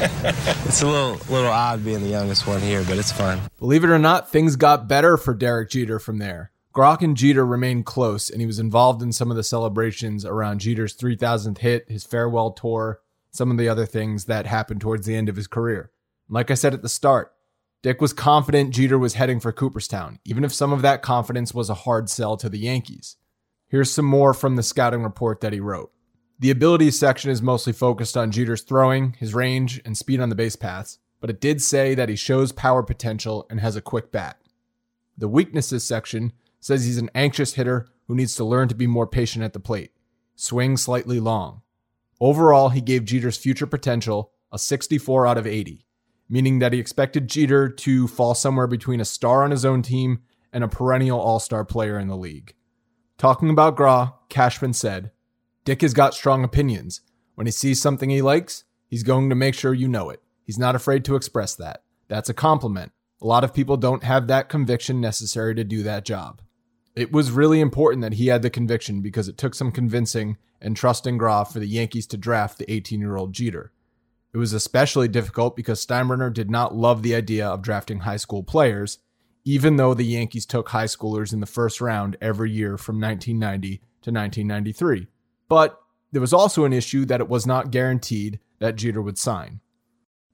it's 0.66 0.82
a 0.82 0.86
little 0.88 1.12
little 1.32 1.46
odd 1.46 1.84
being 1.84 2.02
the 2.02 2.08
youngest 2.08 2.44
one 2.44 2.60
here, 2.60 2.82
but 2.88 2.98
it's 2.98 3.12
fun. 3.12 3.40
Believe 3.60 3.84
it 3.84 3.90
or 3.90 4.00
not, 4.00 4.28
things 4.28 4.56
got 4.56 4.88
better 4.88 5.16
for 5.16 5.32
Derek 5.32 5.70
Jeter 5.70 6.00
from 6.00 6.18
there. 6.18 6.50
Groch 6.74 7.02
and 7.02 7.16
Jeter 7.16 7.46
remained 7.46 7.86
close, 7.86 8.28
and 8.28 8.40
he 8.40 8.48
was 8.48 8.58
involved 8.58 9.02
in 9.02 9.12
some 9.12 9.30
of 9.30 9.36
the 9.36 9.44
celebrations 9.44 10.24
around 10.24 10.58
Jeter's 10.58 10.96
3,000th 10.96 11.58
hit, 11.58 11.88
his 11.88 12.02
farewell 12.02 12.50
tour, 12.50 13.00
some 13.30 13.52
of 13.52 13.58
the 13.58 13.68
other 13.68 13.86
things 13.86 14.24
that 14.24 14.46
happened 14.46 14.80
towards 14.80 15.06
the 15.06 15.14
end 15.14 15.28
of 15.28 15.36
his 15.36 15.46
career. 15.46 15.92
Like 16.28 16.50
I 16.50 16.54
said 16.54 16.74
at 16.74 16.82
the 16.82 16.88
start, 16.88 17.32
Dick 17.82 18.00
was 18.00 18.12
confident 18.12 18.74
Jeter 18.74 18.98
was 18.98 19.14
heading 19.14 19.38
for 19.38 19.52
Cooperstown, 19.52 20.18
even 20.24 20.44
if 20.44 20.52
some 20.52 20.72
of 20.72 20.82
that 20.82 21.02
confidence 21.02 21.54
was 21.54 21.70
a 21.70 21.74
hard 21.74 22.10
sell 22.10 22.36
to 22.36 22.48
the 22.48 22.58
Yankees. 22.58 23.16
Here's 23.68 23.92
some 23.92 24.04
more 24.04 24.34
from 24.34 24.56
the 24.56 24.62
scouting 24.62 25.02
report 25.02 25.40
that 25.40 25.52
he 25.52 25.60
wrote. 25.60 25.92
The 26.38 26.50
abilities 26.50 26.98
section 26.98 27.30
is 27.30 27.40
mostly 27.40 27.72
focused 27.72 28.16
on 28.16 28.30
Jeter's 28.30 28.62
throwing, 28.62 29.14
his 29.18 29.34
range, 29.34 29.80
and 29.84 29.96
speed 29.96 30.20
on 30.20 30.28
the 30.28 30.34
base 30.34 30.56
paths, 30.56 30.98
but 31.20 31.30
it 31.30 31.40
did 31.40 31.62
say 31.62 31.94
that 31.94 32.08
he 32.08 32.16
shows 32.16 32.52
power 32.52 32.82
potential 32.82 33.46
and 33.48 33.60
has 33.60 33.76
a 33.76 33.80
quick 33.80 34.12
bat. 34.12 34.38
The 35.16 35.28
weaknesses 35.28 35.84
section 35.84 36.32
says 36.60 36.84
he's 36.84 36.98
an 36.98 37.10
anxious 37.14 37.54
hitter 37.54 37.86
who 38.06 38.14
needs 38.14 38.34
to 38.36 38.44
learn 38.44 38.68
to 38.68 38.74
be 38.74 38.86
more 38.86 39.06
patient 39.06 39.44
at 39.44 39.52
the 39.52 39.60
plate. 39.60 39.92
Swing 40.34 40.76
slightly 40.76 41.20
long. 41.20 41.62
Overall, 42.20 42.68
he 42.68 42.80
gave 42.80 43.04
Jeter's 43.04 43.38
future 43.38 43.66
potential 43.66 44.32
a 44.52 44.58
64 44.58 45.26
out 45.26 45.38
of 45.38 45.46
80, 45.46 45.85
meaning 46.28 46.58
that 46.58 46.72
he 46.72 46.78
expected 46.78 47.28
Jeter 47.28 47.68
to 47.68 48.08
fall 48.08 48.34
somewhere 48.34 48.66
between 48.66 49.00
a 49.00 49.04
star 49.04 49.44
on 49.44 49.50
his 49.50 49.64
own 49.64 49.82
team 49.82 50.20
and 50.52 50.64
a 50.64 50.68
perennial 50.68 51.20
all 51.20 51.40
star 51.40 51.64
player 51.64 51.98
in 51.98 52.08
the 52.08 52.16
league. 52.16 52.54
Talking 53.18 53.50
about 53.50 53.76
Groch, 53.76 54.14
Cashman 54.28 54.72
said, 54.72 55.10
Dick 55.64 55.82
has 55.82 55.94
got 55.94 56.14
strong 56.14 56.44
opinions. 56.44 57.00
When 57.34 57.46
he 57.46 57.50
sees 57.50 57.80
something 57.80 58.10
he 58.10 58.22
likes, 58.22 58.64
he's 58.88 59.02
going 59.02 59.28
to 59.28 59.34
make 59.34 59.54
sure 59.54 59.74
you 59.74 59.88
know 59.88 60.10
it. 60.10 60.22
He's 60.44 60.58
not 60.58 60.74
afraid 60.74 61.04
to 61.06 61.16
express 61.16 61.54
that. 61.56 61.82
That's 62.08 62.28
a 62.28 62.34
compliment. 62.34 62.92
A 63.20 63.26
lot 63.26 63.44
of 63.44 63.54
people 63.54 63.76
don't 63.76 64.04
have 64.04 64.26
that 64.26 64.48
conviction 64.48 65.00
necessary 65.00 65.54
to 65.54 65.64
do 65.64 65.82
that 65.82 66.04
job. 66.04 66.42
It 66.94 67.12
was 67.12 67.30
really 67.30 67.60
important 67.60 68.02
that 68.02 68.14
he 68.14 68.28
had 68.28 68.42
the 68.42 68.50
conviction 68.50 69.02
because 69.02 69.28
it 69.28 69.36
took 69.36 69.54
some 69.54 69.72
convincing 69.72 70.36
and 70.60 70.76
trusting 70.76 71.18
Groch 71.18 71.52
for 71.52 71.58
the 71.58 71.66
Yankees 71.66 72.06
to 72.08 72.16
draft 72.16 72.58
the 72.58 72.70
18 72.70 73.00
year 73.00 73.16
old 73.16 73.32
Jeter. 73.32 73.72
It 74.36 74.38
was 74.38 74.52
especially 74.52 75.08
difficult 75.08 75.56
because 75.56 75.82
Steinbrenner 75.82 76.30
did 76.30 76.50
not 76.50 76.76
love 76.76 77.02
the 77.02 77.14
idea 77.14 77.48
of 77.48 77.62
drafting 77.62 78.00
high 78.00 78.18
school 78.18 78.42
players, 78.42 78.98
even 79.46 79.76
though 79.76 79.94
the 79.94 80.04
Yankees 80.04 80.44
took 80.44 80.68
high 80.68 80.84
schoolers 80.84 81.32
in 81.32 81.40
the 81.40 81.46
first 81.46 81.80
round 81.80 82.18
every 82.20 82.50
year 82.50 82.76
from 82.76 83.00
1990 83.00 83.78
to 83.78 84.10
1993. 84.10 85.06
But 85.48 85.80
there 86.12 86.20
was 86.20 86.34
also 86.34 86.66
an 86.66 86.74
issue 86.74 87.06
that 87.06 87.22
it 87.22 87.30
was 87.30 87.46
not 87.46 87.70
guaranteed 87.70 88.38
that 88.58 88.76
Jeter 88.76 89.00
would 89.00 89.16
sign. 89.16 89.60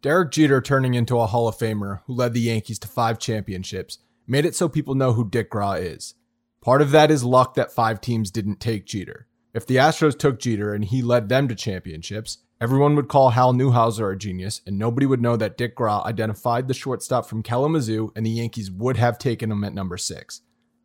Derek 0.01 0.33
Jeter 0.33 0.61
turning 0.61 0.95
into 0.95 1.21
a 1.21 1.27
Hall 1.27 1.47
of 1.47 1.57
Famer 1.57 2.01
who 2.07 2.15
led 2.15 2.35
the 2.35 2.41
Yankees 2.41 2.81
to 2.81 2.89
five 2.89 3.21
championships 3.21 3.99
made 4.27 4.45
it 4.45 4.57
so 4.57 4.69
people 4.69 4.97
know 4.97 5.13
who 5.13 5.31
Dick 5.31 5.49
Groch 5.49 5.81
is. 5.81 6.15
Part 6.61 6.83
of 6.83 6.91
that 6.91 7.13
is 7.13 7.23
luck 7.23 7.55
that 7.55 7.71
five 7.71 8.01
teams 8.01 8.33
didn't 8.33 8.59
take 8.59 8.85
Jeter. 8.85 9.29
If 9.55 9.65
the 9.65 9.77
Astros 9.77 10.19
took 10.19 10.41
Jeter 10.41 10.75
and 10.75 10.85
he 10.85 11.03
led 11.03 11.29
them 11.29 11.47
to 11.47 11.55
championships, 11.55 12.39
everyone 12.63 12.95
would 12.95 13.09
call 13.09 13.31
Hal 13.31 13.53
Newhouser 13.53 14.13
a 14.13 14.17
genius, 14.17 14.61
and 14.65 14.79
nobody 14.79 15.05
would 15.05 15.21
know 15.21 15.37
that 15.37 15.59
Dick 15.59 15.75
Groch 15.75 16.07
identified 16.07 16.69
the 16.69 16.75
shortstop 16.75 17.27
from 17.27 17.43
Kalamazoo 17.43 18.13
and 18.15 18.25
the 18.25 18.31
Yankees 18.31 18.71
would 18.71 18.97
have 18.99 19.19
taken 19.19 19.51
him 19.51 19.65
at 19.65 19.75
number 19.75 19.97
six. 19.97 20.43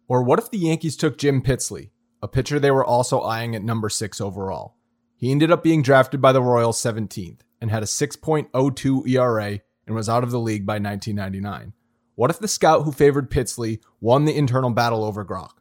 Or 0.07 0.23
what 0.23 0.39
if 0.39 0.49
the 0.49 0.57
Yankees 0.57 0.97
took 0.97 1.19
Jim 1.19 1.39
Pittsley, 1.39 1.91
a 2.19 2.27
pitcher 2.27 2.59
they 2.59 2.71
were 2.71 2.83
also 2.83 3.21
eyeing 3.21 3.55
at 3.55 3.61
number 3.61 3.89
six 3.89 4.19
overall? 4.19 4.75
He 5.15 5.31
ended 5.31 5.51
up 5.51 5.61
being 5.61 5.83
drafted 5.83 6.19
by 6.19 6.31
the 6.31 6.41
Royals 6.41 6.81
17th 6.81 7.41
and 7.61 7.69
had 7.69 7.83
a 7.83 7.85
6.02 7.85 9.07
ERA 9.07 9.59
and 9.85 9.95
was 9.95 10.09
out 10.09 10.23
of 10.23 10.31
the 10.31 10.39
league 10.39 10.65
by 10.65 10.79
1999. 10.79 11.73
What 12.15 12.31
if 12.31 12.39
the 12.39 12.47
scout 12.47 12.85
who 12.85 12.91
favored 12.91 13.29
Pittsley 13.29 13.81
won 14.01 14.25
the 14.25 14.35
internal 14.35 14.71
battle 14.71 15.03
over 15.03 15.23
Groch? 15.23 15.53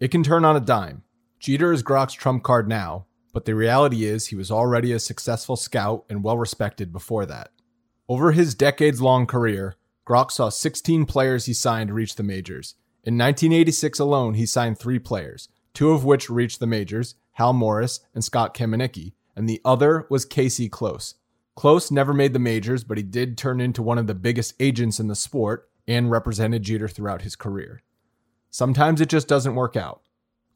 It 0.00 0.10
can 0.10 0.24
turn 0.24 0.44
on 0.44 0.56
a 0.56 0.60
dime. 0.60 1.04
Jeter 1.38 1.72
is 1.72 1.84
Groch's 1.84 2.14
trump 2.14 2.42
card 2.42 2.68
now, 2.68 3.06
but 3.32 3.44
the 3.44 3.54
reality 3.54 4.04
is 4.04 4.26
he 4.26 4.36
was 4.36 4.50
already 4.50 4.92
a 4.92 4.98
successful 4.98 5.56
scout 5.56 6.04
and 6.08 6.24
well 6.24 6.38
respected 6.38 6.92
before 6.92 7.26
that. 7.26 7.50
Over 8.08 8.32
his 8.32 8.54
decades 8.54 9.00
long 9.00 9.26
career, 9.26 9.76
Groch 10.06 10.30
saw 10.30 10.48
16 10.48 11.06
players 11.06 11.46
he 11.46 11.52
signed 11.52 11.92
reach 11.92 12.16
the 12.16 12.22
majors. 12.22 12.74
In 13.04 13.16
1986 13.16 13.98
alone, 13.98 14.34
he 14.34 14.46
signed 14.46 14.78
three 14.78 14.98
players, 14.98 15.48
two 15.72 15.92
of 15.92 16.04
which 16.04 16.28
reached 16.28 16.60
the 16.60 16.66
majors 16.66 17.14
Hal 17.32 17.52
Morris 17.52 18.00
and 18.14 18.24
Scott 18.24 18.52
Kamieniecki, 18.54 19.12
and 19.36 19.48
the 19.48 19.60
other 19.64 20.06
was 20.10 20.24
Casey 20.24 20.68
Close. 20.68 21.14
Close 21.54 21.90
never 21.90 22.12
made 22.12 22.32
the 22.32 22.38
majors, 22.38 22.84
but 22.84 22.96
he 22.96 23.02
did 23.02 23.38
turn 23.38 23.60
into 23.60 23.82
one 23.82 23.98
of 23.98 24.06
the 24.06 24.14
biggest 24.14 24.54
agents 24.60 24.98
in 24.98 25.08
the 25.08 25.14
sport 25.14 25.68
and 25.86 26.10
represented 26.10 26.62
Jeter 26.62 26.88
throughout 26.88 27.22
his 27.22 27.36
career. 27.36 27.82
Sometimes 28.50 29.00
it 29.00 29.08
just 29.08 29.28
doesn't 29.28 29.54
work 29.54 29.76
out. 29.76 30.02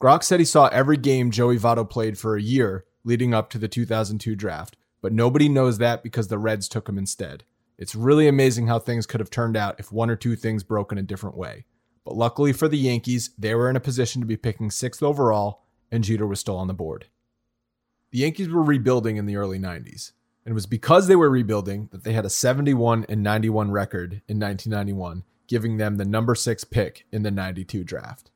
Groch 0.01 0.23
said 0.23 0.41
he 0.41 0.47
saw 0.47 0.67
every 0.69 0.97
game 0.97 1.31
Joey 1.31 1.59
Votto 1.59 1.89
played 1.89 2.19
for 2.19 2.37
a 2.37 2.43
year 2.43 2.85
leading 3.05 3.35
up 3.35 3.51
to 3.51 3.59
the 3.59 3.69
2002 3.69 4.35
draft, 4.35 4.77
but 5.01 5.13
nobody 5.13 5.49
knows 5.49 5.79
that 5.79 6.03
because 6.03 6.29
the 6.29 6.39
Reds 6.39 6.69
took 6.69 6.89
him 6.89 6.99
instead. 6.99 7.45
It's 7.79 7.95
really 7.95 8.29
amazing 8.29 8.67
how 8.67 8.79
things 8.79 9.07
could 9.07 9.21
have 9.21 9.31
turned 9.31 9.57
out 9.57 9.79
if 9.79 9.93
one 9.93 10.11
or 10.11 10.17
two 10.17 10.37
things 10.37 10.63
broke 10.63 10.93
in 10.93 10.99
a 10.99 11.03
different 11.03 11.37
way. 11.37 11.65
But 12.05 12.17
luckily 12.17 12.53
for 12.53 12.69
the 12.69 12.79
Yankees, 12.79 13.31
they 13.39 13.55
were 13.55 13.71
in 13.71 13.77
a 13.77 13.81
position 13.81 14.21
to 14.21 14.27
be 14.27 14.37
picking 14.37 14.71
sixth 14.71 15.03
overall, 15.03 15.63
and 15.91 16.05
Jeter 16.05 16.27
was 16.27 16.41
still 16.41 16.57
on 16.57 16.69
the 16.69 16.75
board. 16.75 17.07
The 18.11 18.19
Yankees 18.19 18.49
were 18.49 18.63
rebuilding 18.63 19.17
in 19.17 19.27
the 19.27 19.37
early 19.37 19.59
90s, 19.59 20.13
and 20.45 20.53
it 20.53 20.55
was 20.55 20.67
because 20.67 21.09
they 21.09 21.17
were 21.17 21.31
rebuilding 21.31 21.89
that 21.91 22.05
they 22.05 22.13
had 22.13 22.25
a 22.25 22.31
71 22.31 23.07
and 23.09 23.23
91 23.23 23.71
record 23.71 24.23
in 24.29 24.39
1991, 24.39 25.25
giving 25.49 25.79
them 25.79 25.97
the 25.97 26.05
number 26.05 26.35
six 26.35 26.63
pick 26.63 27.07
in 27.11 27.23
the 27.23 27.31
92 27.31 27.83
draft. 27.83 28.31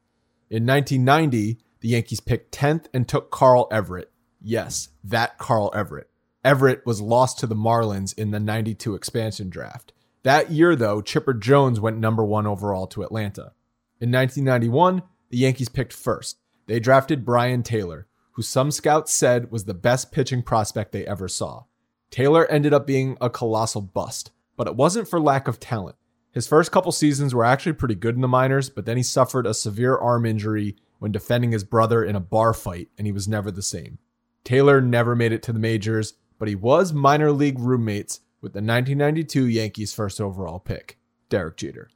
In 0.50 0.66
1990, 0.66 1.58
the 1.80 1.88
Yankees 1.88 2.20
picked 2.20 2.54
10th 2.54 2.86
and 2.94 3.06
took 3.06 3.30
Carl 3.30 3.68
Everett. 3.70 4.10
Yes, 4.40 4.88
that 5.04 5.38
Carl 5.38 5.70
Everett. 5.74 6.08
Everett 6.44 6.86
was 6.86 7.00
lost 7.00 7.38
to 7.40 7.46
the 7.46 7.54
Marlins 7.54 8.16
in 8.16 8.30
the 8.30 8.40
92 8.40 8.94
expansion 8.94 9.50
draft. 9.50 9.92
That 10.22 10.50
year, 10.50 10.74
though, 10.74 11.02
Chipper 11.02 11.34
Jones 11.34 11.80
went 11.80 11.98
number 11.98 12.24
one 12.24 12.46
overall 12.46 12.86
to 12.88 13.02
Atlanta. 13.02 13.52
In 14.00 14.10
1991, 14.10 15.02
the 15.28 15.38
Yankees 15.38 15.68
picked 15.68 15.92
first. 15.92 16.38
They 16.66 16.80
drafted 16.80 17.24
Brian 17.24 17.62
Taylor, 17.62 18.06
who 18.32 18.42
some 18.42 18.70
scouts 18.70 19.12
said 19.12 19.50
was 19.50 19.64
the 19.64 19.74
best 19.74 20.12
pitching 20.12 20.42
prospect 20.42 20.92
they 20.92 21.06
ever 21.06 21.28
saw. 21.28 21.64
Taylor 22.10 22.46
ended 22.46 22.72
up 22.72 22.86
being 22.86 23.18
a 23.20 23.28
colossal 23.28 23.82
bust, 23.82 24.30
but 24.56 24.66
it 24.66 24.76
wasn't 24.76 25.08
for 25.08 25.20
lack 25.20 25.46
of 25.46 25.60
talent. 25.60 25.96
His 26.38 26.46
first 26.46 26.70
couple 26.70 26.92
seasons 26.92 27.34
were 27.34 27.44
actually 27.44 27.72
pretty 27.72 27.96
good 27.96 28.14
in 28.14 28.20
the 28.20 28.28
minors, 28.28 28.70
but 28.70 28.86
then 28.86 28.96
he 28.96 29.02
suffered 29.02 29.44
a 29.44 29.52
severe 29.52 29.96
arm 29.96 30.24
injury 30.24 30.76
when 31.00 31.10
defending 31.10 31.50
his 31.50 31.64
brother 31.64 32.04
in 32.04 32.14
a 32.14 32.20
bar 32.20 32.54
fight, 32.54 32.90
and 32.96 33.08
he 33.08 33.12
was 33.12 33.26
never 33.26 33.50
the 33.50 33.60
same. 33.60 33.98
Taylor 34.44 34.80
never 34.80 35.16
made 35.16 35.32
it 35.32 35.42
to 35.42 35.52
the 35.52 35.58
majors, 35.58 36.14
but 36.38 36.46
he 36.46 36.54
was 36.54 36.92
minor 36.92 37.32
league 37.32 37.58
roommates 37.58 38.20
with 38.40 38.52
the 38.52 38.58
1992 38.58 39.46
Yankees 39.46 39.92
first 39.92 40.20
overall 40.20 40.60
pick, 40.60 41.00
Derek 41.28 41.56
Jeter. 41.56 41.90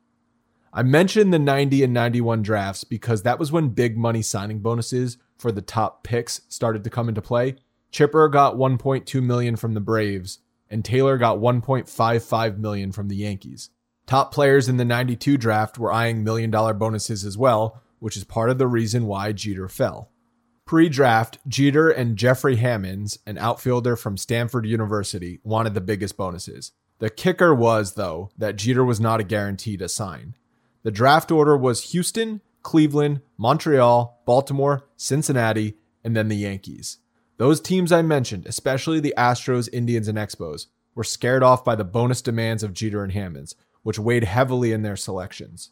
I 0.73 0.83
mentioned 0.83 1.33
the 1.33 1.39
90 1.39 1.85
and 1.85 1.95
91 1.95 2.43
drafts 2.43 2.83
because 2.83 3.23
that 3.23 3.39
was 3.39 3.53
when 3.53 3.69
big 3.69 3.97
money 3.97 4.23
signing 4.23 4.59
bonuses 4.59 5.19
for 5.39 5.53
the 5.53 5.63
top 5.63 6.03
picks 6.03 6.41
started 6.49 6.83
to 6.83 6.91
come 6.91 7.09
into 7.09 7.23
play. 7.23 7.55
Chipper 7.93 8.29
got 8.29 8.57
1.2 8.57 9.23
million 9.23 9.55
from 9.55 9.75
the 9.75 9.81
Braves 9.81 10.41
and 10.69 10.85
Taylor 10.85 11.17
got 11.17 11.39
1.55 11.39 12.59
million 12.59 12.91
from 12.91 13.07
the 13.07 13.15
Yankees. 13.15 13.71
Top 14.13 14.31
players 14.31 14.69
in 14.69 14.77
the 14.77 14.85
92 14.85 15.39
draft 15.39 15.79
were 15.79 15.91
eyeing 15.91 16.23
million 16.23 16.51
dollar 16.51 16.75
bonuses 16.75 17.25
as 17.25 17.39
well, 17.39 17.81
which 17.99 18.15
is 18.15 18.25
part 18.25 18.51
of 18.51 18.59
the 18.59 18.67
reason 18.67 19.07
why 19.07 19.33
Jeter 19.33 19.71
fell. 19.71 20.11
Pre 20.67 20.91
draft, 20.91 21.39
Jeter 21.49 21.89
and 21.89 22.19
Jeffrey 22.19 22.57
Hammonds, 22.57 23.19
an 23.27 23.39
outfielder 23.39 23.97
from 23.97 24.19
Stanford 24.19 24.67
University, 24.67 25.41
wanted 25.45 25.73
the 25.73 25.81
biggest 25.81 26.19
bonuses. 26.19 26.73
The 26.99 27.09
kicker 27.09 27.55
was, 27.55 27.95
though, 27.95 28.29
that 28.37 28.57
Jeter 28.57 28.85
was 28.85 29.01
not 29.01 29.21
a 29.21 29.25
guarantee 29.25 29.79
to 29.79 29.89
sign. 29.89 30.37
The 30.83 30.91
draft 30.91 31.31
order 31.31 31.57
was 31.57 31.93
Houston, 31.93 32.43
Cleveland, 32.63 33.23
Montreal, 33.39 34.21
Baltimore, 34.27 34.85
Cincinnati, 34.95 35.79
and 36.05 36.15
then 36.15 36.29
the 36.29 36.37
Yankees. 36.37 36.99
Those 37.39 37.63
teams 37.63 37.91
I 37.91 38.03
mentioned, 38.03 38.45
especially 38.45 39.01
the 39.01 39.15
Astros, 39.17 39.71
Indians, 39.73 40.07
and 40.07 40.19
Expos, 40.19 40.67
were 40.95 41.03
scared 41.03 41.43
off 41.43 41.65
by 41.65 41.75
the 41.75 41.83
bonus 41.83 42.21
demands 42.21 42.63
of 42.63 42.75
Jeter 42.75 43.03
and 43.03 43.13
Hammonds, 43.13 43.57
which 43.83 43.99
weighed 43.99 44.25
heavily 44.25 44.73
in 44.73 44.83
their 44.83 44.97
selections. 44.97 45.71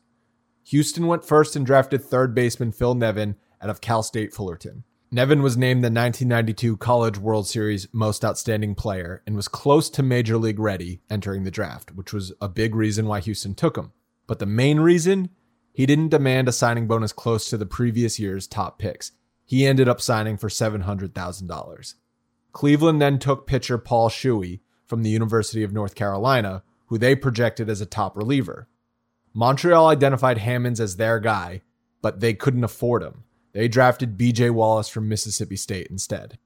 Houston 0.64 1.06
went 1.06 1.24
first 1.24 1.56
and 1.56 1.64
drafted 1.64 2.04
third 2.04 2.34
baseman 2.34 2.72
Phil 2.72 2.94
Nevin 2.94 3.36
out 3.62 3.70
of 3.70 3.80
Cal 3.80 4.02
State 4.02 4.32
Fullerton. 4.32 4.84
Nevin 5.12 5.42
was 5.42 5.56
named 5.56 5.82
the 5.82 5.90
1992 5.90 6.76
College 6.76 7.18
World 7.18 7.48
Series 7.48 7.88
Most 7.92 8.24
Outstanding 8.24 8.76
Player 8.76 9.22
and 9.26 9.34
was 9.34 9.48
close 9.48 9.90
to 9.90 10.04
Major 10.04 10.38
League 10.38 10.60
ready 10.60 11.00
entering 11.10 11.42
the 11.42 11.50
draft, 11.50 11.90
which 11.96 12.12
was 12.12 12.32
a 12.40 12.48
big 12.48 12.76
reason 12.76 13.06
why 13.06 13.18
Houston 13.18 13.54
took 13.54 13.76
him. 13.76 13.92
But 14.28 14.38
the 14.38 14.46
main 14.46 14.78
reason, 14.78 15.30
he 15.72 15.84
didn't 15.84 16.10
demand 16.10 16.48
a 16.48 16.52
signing 16.52 16.86
bonus 16.86 17.12
close 17.12 17.50
to 17.50 17.56
the 17.56 17.66
previous 17.66 18.20
year's 18.20 18.46
top 18.46 18.78
picks. 18.78 19.10
He 19.44 19.66
ended 19.66 19.88
up 19.88 20.00
signing 20.00 20.36
for 20.36 20.48
$700,000. 20.48 21.94
Cleveland 22.52 23.02
then 23.02 23.18
took 23.18 23.48
pitcher 23.48 23.78
Paul 23.78 24.10
Shuey 24.10 24.60
from 24.86 25.02
the 25.02 25.10
University 25.10 25.64
of 25.64 25.72
North 25.72 25.96
Carolina, 25.96 26.62
who 26.90 26.98
they 26.98 27.14
projected 27.14 27.70
as 27.70 27.80
a 27.80 27.86
top 27.86 28.16
reliever. 28.16 28.68
Montreal 29.32 29.86
identified 29.86 30.38
Hammonds 30.38 30.80
as 30.80 30.96
their 30.96 31.20
guy, 31.20 31.62
but 32.02 32.18
they 32.18 32.34
couldn't 32.34 32.64
afford 32.64 33.02
him. 33.02 33.22
They 33.52 33.68
drafted 33.68 34.18
BJ 34.18 34.50
Wallace 34.50 34.88
from 34.88 35.08
Mississippi 35.08 35.56
State 35.56 35.86
instead. 35.86 36.38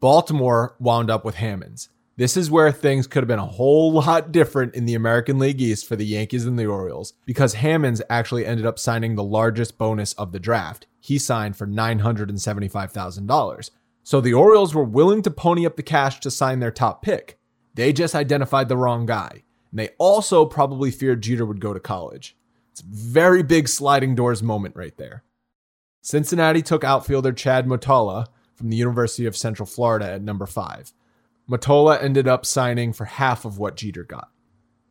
Baltimore 0.00 0.74
wound 0.80 1.08
up 1.08 1.24
with 1.24 1.36
Hammonds. 1.36 1.88
This 2.16 2.36
is 2.36 2.50
where 2.50 2.72
things 2.72 3.06
could 3.06 3.22
have 3.22 3.28
been 3.28 3.38
a 3.38 3.46
whole 3.46 3.92
lot 3.92 4.32
different 4.32 4.74
in 4.74 4.86
the 4.86 4.94
American 4.94 5.38
League 5.38 5.60
East 5.60 5.86
for 5.86 5.94
the 5.94 6.04
Yankees 6.04 6.46
and 6.46 6.58
the 6.58 6.66
Orioles 6.66 7.14
because 7.24 7.54
Hammonds 7.54 8.02
actually 8.10 8.44
ended 8.44 8.66
up 8.66 8.78
signing 8.78 9.14
the 9.14 9.22
largest 9.22 9.78
bonus 9.78 10.14
of 10.14 10.32
the 10.32 10.40
draft. 10.40 10.88
He 10.98 11.16
signed 11.16 11.56
for 11.56 11.66
$975,000. 11.66 13.70
So 14.02 14.20
the 14.20 14.34
Orioles 14.34 14.74
were 14.74 14.82
willing 14.82 15.22
to 15.22 15.30
pony 15.30 15.64
up 15.64 15.76
the 15.76 15.84
cash 15.84 16.18
to 16.20 16.30
sign 16.30 16.58
their 16.58 16.72
top 16.72 17.02
pick. 17.02 17.38
They 17.74 17.92
just 17.92 18.16
identified 18.16 18.68
the 18.68 18.76
wrong 18.76 19.06
guy. 19.06 19.44
And 19.70 19.78
they 19.78 19.90
also 19.98 20.44
probably 20.44 20.90
feared 20.90 21.22
Jeter 21.22 21.46
would 21.46 21.60
go 21.60 21.72
to 21.72 21.80
college. 21.80 22.36
It's 22.72 22.80
a 22.80 22.84
very 22.86 23.42
big 23.42 23.68
sliding 23.68 24.14
doors 24.14 24.42
moment 24.42 24.76
right 24.76 24.96
there. 24.96 25.24
Cincinnati 26.02 26.62
took 26.62 26.82
outfielder 26.82 27.32
Chad 27.32 27.66
Mottola 27.66 28.26
from 28.54 28.70
the 28.70 28.76
University 28.76 29.26
of 29.26 29.36
Central 29.36 29.66
Florida 29.66 30.12
at 30.12 30.22
number 30.22 30.46
five. 30.46 30.92
Mottola 31.48 32.02
ended 32.02 32.28
up 32.28 32.46
signing 32.46 32.92
for 32.92 33.04
half 33.04 33.44
of 33.44 33.58
what 33.58 33.76
Jeter 33.76 34.04
got. 34.04 34.30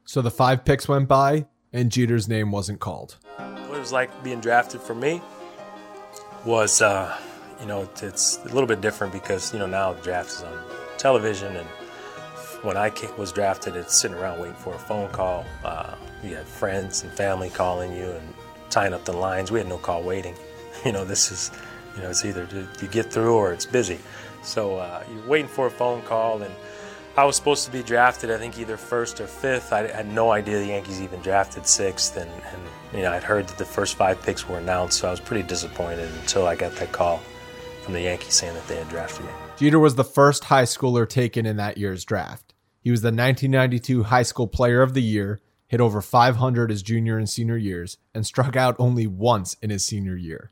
So 0.06 0.22
the 0.22 0.32
five 0.32 0.66
picks 0.66 0.88
went 0.88 1.08
by, 1.08 1.46
and 1.72 1.92
Jeter's 1.92 2.28
name 2.28 2.52
wasn't 2.52 2.80
called. 2.80 3.18
What 3.38 3.76
it 3.76 3.80
was 3.80 3.92
like 3.92 4.24
being 4.24 4.40
drafted 4.40 4.82
for 4.82 4.96
me 4.96 5.22
was, 6.46 6.82
uh, 6.82 7.16
you 7.62 7.68
know, 7.68 7.88
it's 8.02 8.40
a 8.44 8.50
little 8.50 8.68
bit 8.68 8.82
different 8.82 9.14
because, 9.14 9.54
you 9.54 9.60
know, 9.60 9.68
now 9.68 9.94
the 9.94 10.02
draft 10.02 10.30
is 10.30 10.44
on 10.44 10.64
television. 10.98 11.56
And 11.56 11.68
when 12.64 12.78
I 12.78 12.92
was 13.18 13.32
drafted, 13.32 13.76
it's 13.76 13.96
sitting 13.96 14.18
around 14.18 14.40
waiting 14.40 14.56
for 14.56 14.74
a 14.74 14.80
phone 14.80 15.10
call. 15.12 15.46
Uh, 15.64 15.96
you 16.24 16.36
had 16.36 16.46
friends 16.46 17.04
and 17.04 17.12
family 17.12 17.50
calling 17.50 17.94
you 17.94 18.12
and 18.12 18.34
tying 18.70 18.94
up 18.94 19.06
the 19.06 19.14
lines. 19.14 19.52
We 19.52 19.60
had 19.60 19.68
no 19.68 19.78
call 19.78 20.04
waiting. 20.04 20.36
you 20.86 20.92
know, 20.92 21.06
this 21.06 21.32
is, 21.32 21.52
you 21.96 22.04
know, 22.04 22.10
it's 22.10 22.26
either 22.26 22.48
you 22.82 22.88
get 22.88 23.12
through 23.12 23.36
or 23.36 23.54
it's 23.54 23.66
busy. 23.66 24.00
So 24.44 24.78
uh, 24.78 25.04
you're 25.12 25.28
waiting 25.28 25.48
for 25.48 25.68
a 25.68 25.72
phone 25.72 26.02
call, 26.04 26.42
and 26.42 26.54
I 27.18 27.26
was 27.26 27.36
supposed 27.36 27.66
to 27.66 27.72
be 27.72 27.84
drafted, 27.84 28.32
I 28.32 28.38
think 28.38 28.58
either 28.58 28.78
first 28.78 29.20
or 29.20 29.28
fifth. 29.28 29.74
I 29.74 29.88
had 29.88 30.08
no 30.08 30.32
idea 30.32 30.60
the 30.60 30.68
Yankees 30.68 31.02
even 31.02 31.20
drafted 31.22 31.66
sixth, 31.66 32.16
and, 32.18 32.30
and 32.30 32.62
you 32.94 33.02
know, 33.02 33.12
I'd 33.12 33.24
heard 33.24 33.48
that 33.48 33.58
the 33.58 33.66
first 33.66 33.96
five 33.96 34.22
picks 34.22 34.48
were 34.48 34.58
announced, 34.58 35.00
so 35.00 35.08
I 35.08 35.12
was 35.12 35.20
pretty 35.20 35.46
disappointed 35.48 36.10
until 36.22 36.48
I 36.48 36.56
got 36.56 36.76
that 36.78 36.92
call 36.92 37.20
from 37.82 37.94
the 37.94 38.02
Yankees 38.02 38.36
saying 38.36 38.54
that 38.54 38.68
they 38.68 38.78
had 38.78 38.88
drafted 38.90 39.26
me. 39.26 39.32
Jeter 39.58 39.80
was 39.80 39.96
the 39.96 40.04
first 40.06 40.46
high 40.46 40.64
schooler 40.64 41.08
taken 41.08 41.46
in 41.46 41.58
that 41.58 41.78
year's 41.78 42.06
draft. 42.06 42.49
He 42.82 42.92
was 42.92 43.02
the 43.02 43.08
1992 43.08 44.04
High 44.04 44.24
School 44.24 44.48
Player 44.48 44.82
of 44.82 44.94
the 44.94 45.02
Year, 45.02 45.42
hit 45.68 45.82
over 45.82 46.02
500 46.02 46.70
his 46.70 46.82
junior 46.82 47.18
and 47.18 47.30
senior 47.30 47.58
years, 47.58 47.98
and 48.14 48.26
struck 48.26 48.56
out 48.56 48.76
only 48.80 49.06
once 49.06 49.56
in 49.62 49.70
his 49.70 49.86
senior 49.86 50.16
year. 50.16 50.52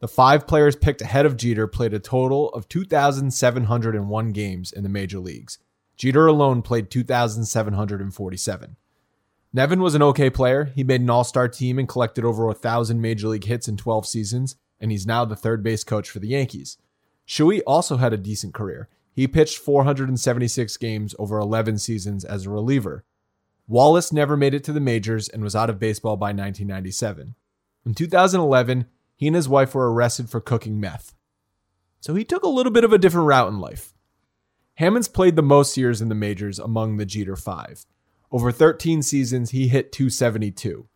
The 0.00 0.08
five 0.08 0.46
players 0.46 0.76
picked 0.76 1.02
ahead 1.02 1.26
of 1.26 1.36
Jeter 1.36 1.66
played 1.66 1.94
a 1.94 1.98
total 1.98 2.50
of 2.50 2.68
2,701 2.68 4.32
games 4.32 4.72
in 4.72 4.82
the 4.82 4.88
major 4.88 5.18
leagues. 5.18 5.58
Jeter 5.96 6.26
alone 6.26 6.62
played 6.62 6.90
2,747. 6.90 8.76
Nevin 9.52 9.80
was 9.80 9.94
an 9.94 10.02
okay 10.02 10.30
player. 10.30 10.66
He 10.74 10.82
made 10.82 11.00
an 11.00 11.10
all 11.10 11.24
star 11.24 11.48
team 11.48 11.78
and 11.78 11.88
collected 11.88 12.24
over 12.24 12.46
1,000 12.46 13.00
major 13.00 13.28
league 13.28 13.44
hits 13.44 13.68
in 13.68 13.76
12 13.76 14.06
seasons, 14.06 14.56
and 14.80 14.90
he's 14.90 15.06
now 15.06 15.24
the 15.24 15.36
third 15.36 15.62
base 15.62 15.84
coach 15.84 16.10
for 16.10 16.18
the 16.18 16.28
Yankees. 16.28 16.76
Shuey 17.26 17.62
also 17.66 17.96
had 17.96 18.12
a 18.12 18.18
decent 18.18 18.52
career. 18.52 18.88
He 19.14 19.28
pitched 19.28 19.58
476 19.58 20.76
games 20.76 21.14
over 21.18 21.38
11 21.38 21.78
seasons 21.78 22.24
as 22.24 22.44
a 22.44 22.50
reliever. 22.50 23.04
Wallace 23.68 24.12
never 24.12 24.36
made 24.36 24.54
it 24.54 24.64
to 24.64 24.72
the 24.72 24.80
majors 24.80 25.28
and 25.28 25.42
was 25.42 25.54
out 25.54 25.70
of 25.70 25.78
baseball 25.78 26.16
by 26.16 26.26
1997. 26.26 27.36
In 27.86 27.94
2011, 27.94 28.86
he 29.16 29.28
and 29.28 29.36
his 29.36 29.48
wife 29.48 29.74
were 29.74 29.92
arrested 29.92 30.28
for 30.28 30.40
cooking 30.40 30.80
meth. 30.80 31.14
So 32.00 32.14
he 32.14 32.24
took 32.24 32.42
a 32.42 32.48
little 32.48 32.72
bit 32.72 32.84
of 32.84 32.92
a 32.92 32.98
different 32.98 33.28
route 33.28 33.48
in 33.48 33.60
life. 33.60 33.94
Hammonds 34.74 35.06
played 35.06 35.36
the 35.36 35.42
most 35.42 35.76
years 35.76 36.02
in 36.02 36.08
the 36.08 36.14
majors 36.14 36.58
among 36.58 36.96
the 36.96 37.06
Jeter 37.06 37.36
Five. 37.36 37.86
Over 38.32 38.50
13 38.50 39.02
seasons, 39.02 39.50
he 39.50 39.68
hit 39.68 39.92
272. 39.92 40.88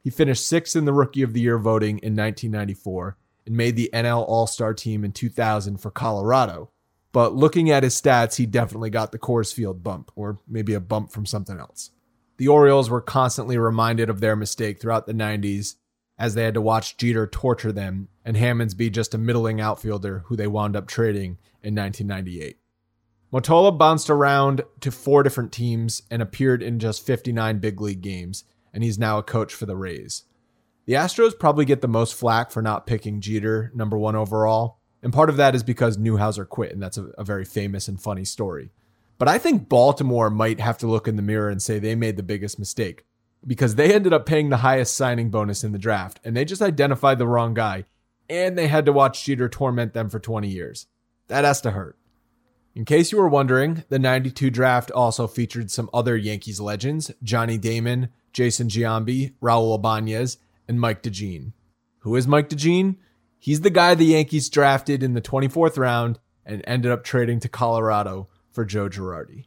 He 0.00 0.10
finished 0.10 0.46
sixth 0.46 0.74
in 0.74 0.86
the 0.86 0.94
Rookie 0.94 1.22
of 1.22 1.34
the 1.34 1.42
Year 1.42 1.58
voting 1.58 1.98
in 1.98 2.16
1994 2.16 3.18
and 3.44 3.56
made 3.56 3.76
the 3.76 3.90
NL 3.92 4.24
All 4.26 4.46
Star 4.46 4.72
team 4.72 5.04
in 5.04 5.12
2000 5.12 5.76
for 5.76 5.90
Colorado. 5.90 6.70
But 7.16 7.34
looking 7.34 7.70
at 7.70 7.82
his 7.82 7.98
stats, 7.98 8.36
he 8.36 8.44
definitely 8.44 8.90
got 8.90 9.10
the 9.10 9.18
Coors 9.18 9.50
Field 9.50 9.82
bump, 9.82 10.12
or 10.16 10.38
maybe 10.46 10.74
a 10.74 10.80
bump 10.80 11.10
from 11.10 11.24
something 11.24 11.58
else. 11.58 11.90
The 12.36 12.48
Orioles 12.48 12.90
were 12.90 13.00
constantly 13.00 13.56
reminded 13.56 14.10
of 14.10 14.20
their 14.20 14.36
mistake 14.36 14.78
throughout 14.78 15.06
the 15.06 15.14
90s 15.14 15.76
as 16.18 16.34
they 16.34 16.42
had 16.42 16.52
to 16.52 16.60
watch 16.60 16.98
Jeter 16.98 17.26
torture 17.26 17.72
them 17.72 18.08
and 18.22 18.36
Hammonds 18.36 18.74
be 18.74 18.90
just 18.90 19.14
a 19.14 19.18
middling 19.18 19.62
outfielder 19.62 20.24
who 20.26 20.36
they 20.36 20.46
wound 20.46 20.76
up 20.76 20.86
trading 20.86 21.38
in 21.62 21.74
1998. 21.74 22.58
Mottola 23.32 23.78
bounced 23.78 24.10
around 24.10 24.60
to 24.80 24.90
four 24.90 25.22
different 25.22 25.52
teams 25.52 26.02
and 26.10 26.20
appeared 26.20 26.62
in 26.62 26.78
just 26.78 27.06
59 27.06 27.60
big 27.60 27.80
league 27.80 28.02
games, 28.02 28.44
and 28.74 28.84
he's 28.84 28.98
now 28.98 29.16
a 29.16 29.22
coach 29.22 29.54
for 29.54 29.64
the 29.64 29.74
Rays. 29.74 30.24
The 30.84 30.92
Astros 30.92 31.38
probably 31.38 31.64
get 31.64 31.80
the 31.80 31.88
most 31.88 32.14
flack 32.14 32.50
for 32.50 32.60
not 32.60 32.86
picking 32.86 33.22
Jeter 33.22 33.72
number 33.74 33.96
one 33.96 34.16
overall, 34.16 34.80
and 35.06 35.12
part 35.12 35.30
of 35.30 35.36
that 35.36 35.54
is 35.54 35.62
because 35.62 35.98
Newhouser 35.98 36.48
quit, 36.48 36.72
and 36.72 36.82
that's 36.82 36.98
a, 36.98 37.04
a 37.16 37.22
very 37.22 37.44
famous 37.44 37.86
and 37.86 38.02
funny 38.02 38.24
story. 38.24 38.72
But 39.18 39.28
I 39.28 39.38
think 39.38 39.68
Baltimore 39.68 40.30
might 40.30 40.58
have 40.58 40.78
to 40.78 40.88
look 40.88 41.06
in 41.06 41.14
the 41.14 41.22
mirror 41.22 41.48
and 41.48 41.62
say 41.62 41.78
they 41.78 41.94
made 41.94 42.16
the 42.16 42.24
biggest 42.24 42.58
mistake 42.58 43.04
because 43.46 43.76
they 43.76 43.94
ended 43.94 44.12
up 44.12 44.26
paying 44.26 44.48
the 44.48 44.56
highest 44.56 44.96
signing 44.96 45.30
bonus 45.30 45.62
in 45.62 45.70
the 45.70 45.78
draft 45.78 46.18
and 46.24 46.36
they 46.36 46.44
just 46.44 46.60
identified 46.60 47.18
the 47.18 47.26
wrong 47.28 47.54
guy 47.54 47.84
and 48.28 48.58
they 48.58 48.66
had 48.66 48.84
to 48.86 48.92
watch 48.92 49.24
Jeter 49.24 49.48
torment 49.48 49.94
them 49.94 50.10
for 50.10 50.18
20 50.18 50.48
years. 50.48 50.88
That 51.28 51.44
has 51.44 51.60
to 51.60 51.70
hurt. 51.70 51.96
In 52.74 52.84
case 52.84 53.12
you 53.12 53.18
were 53.18 53.28
wondering, 53.28 53.84
the 53.88 54.00
92 54.00 54.50
draft 54.50 54.90
also 54.90 55.28
featured 55.28 55.70
some 55.70 55.88
other 55.94 56.16
Yankees 56.16 56.58
legends 56.58 57.12
Johnny 57.22 57.58
Damon, 57.58 58.08
Jason 58.32 58.66
Giambi, 58.66 59.34
Raul 59.40 59.78
Ibanez, 59.78 60.38
and 60.66 60.80
Mike 60.80 61.04
DeJean. 61.04 61.52
Who 62.00 62.16
is 62.16 62.26
Mike 62.26 62.48
DeJean? 62.48 62.96
He's 63.38 63.60
the 63.60 63.70
guy 63.70 63.94
the 63.94 64.04
Yankees 64.04 64.48
drafted 64.48 65.02
in 65.02 65.14
the 65.14 65.20
24th 65.20 65.78
round 65.78 66.18
and 66.44 66.62
ended 66.66 66.92
up 66.92 67.04
trading 67.04 67.40
to 67.40 67.48
Colorado 67.48 68.28
for 68.50 68.64
Joe 68.64 68.88
Girardi. 68.88 69.46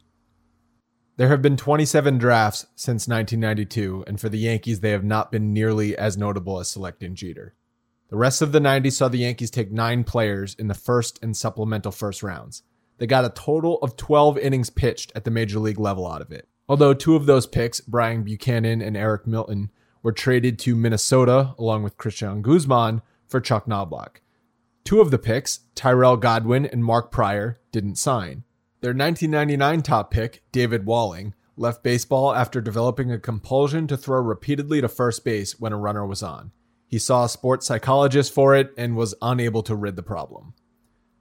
There 1.16 1.28
have 1.28 1.42
been 1.42 1.56
27 1.56 2.16
drafts 2.16 2.66
since 2.76 3.06
1992, 3.06 4.04
and 4.06 4.18
for 4.18 4.30
the 4.30 4.38
Yankees, 4.38 4.80
they 4.80 4.90
have 4.92 5.04
not 5.04 5.30
been 5.30 5.52
nearly 5.52 5.96
as 5.96 6.16
notable 6.16 6.58
as 6.60 6.70
selecting 6.70 7.14
Jeter. 7.14 7.54
The 8.08 8.16
rest 8.16 8.40
of 8.40 8.52
the 8.52 8.58
90s 8.58 8.92
saw 8.92 9.08
the 9.08 9.18
Yankees 9.18 9.50
take 9.50 9.70
nine 9.70 10.02
players 10.02 10.54
in 10.54 10.68
the 10.68 10.74
first 10.74 11.22
and 11.22 11.36
supplemental 11.36 11.92
first 11.92 12.22
rounds. 12.22 12.62
They 12.98 13.06
got 13.06 13.24
a 13.24 13.30
total 13.30 13.78
of 13.82 13.96
12 13.96 14.38
innings 14.38 14.70
pitched 14.70 15.12
at 15.14 15.24
the 15.24 15.30
major 15.30 15.58
league 15.58 15.78
level 15.78 16.10
out 16.10 16.22
of 16.22 16.32
it. 16.32 16.48
Although 16.68 16.94
two 16.94 17.16
of 17.16 17.26
those 17.26 17.46
picks, 17.46 17.80
Brian 17.80 18.22
Buchanan 18.22 18.80
and 18.80 18.96
Eric 18.96 19.26
Milton, 19.26 19.70
were 20.02 20.12
traded 20.12 20.58
to 20.60 20.74
Minnesota 20.74 21.54
along 21.58 21.82
with 21.82 21.98
Cristian 21.98 22.42
Guzman 22.42 23.02
for 23.30 23.40
Chuck 23.40 23.66
Knoblauch. 23.66 24.16
Two 24.84 25.00
of 25.00 25.10
the 25.10 25.18
picks, 25.18 25.60
Tyrell 25.74 26.16
Godwin 26.16 26.66
and 26.66 26.84
Mark 26.84 27.10
Prior, 27.12 27.60
didn't 27.70 27.96
sign. 27.96 28.44
Their 28.80 28.90
1999 28.90 29.82
top 29.82 30.10
pick, 30.10 30.42
David 30.52 30.86
Walling, 30.86 31.34
left 31.56 31.82
baseball 31.82 32.34
after 32.34 32.60
developing 32.60 33.12
a 33.12 33.18
compulsion 33.18 33.86
to 33.86 33.96
throw 33.96 34.20
repeatedly 34.20 34.80
to 34.80 34.88
first 34.88 35.24
base 35.24 35.60
when 35.60 35.72
a 35.72 35.78
runner 35.78 36.06
was 36.06 36.22
on. 36.22 36.50
He 36.86 36.98
saw 36.98 37.24
a 37.24 37.28
sports 37.28 37.66
psychologist 37.66 38.32
for 38.32 38.54
it 38.54 38.72
and 38.76 38.96
was 38.96 39.14
unable 39.22 39.62
to 39.64 39.76
rid 39.76 39.96
the 39.96 40.02
problem. 40.02 40.54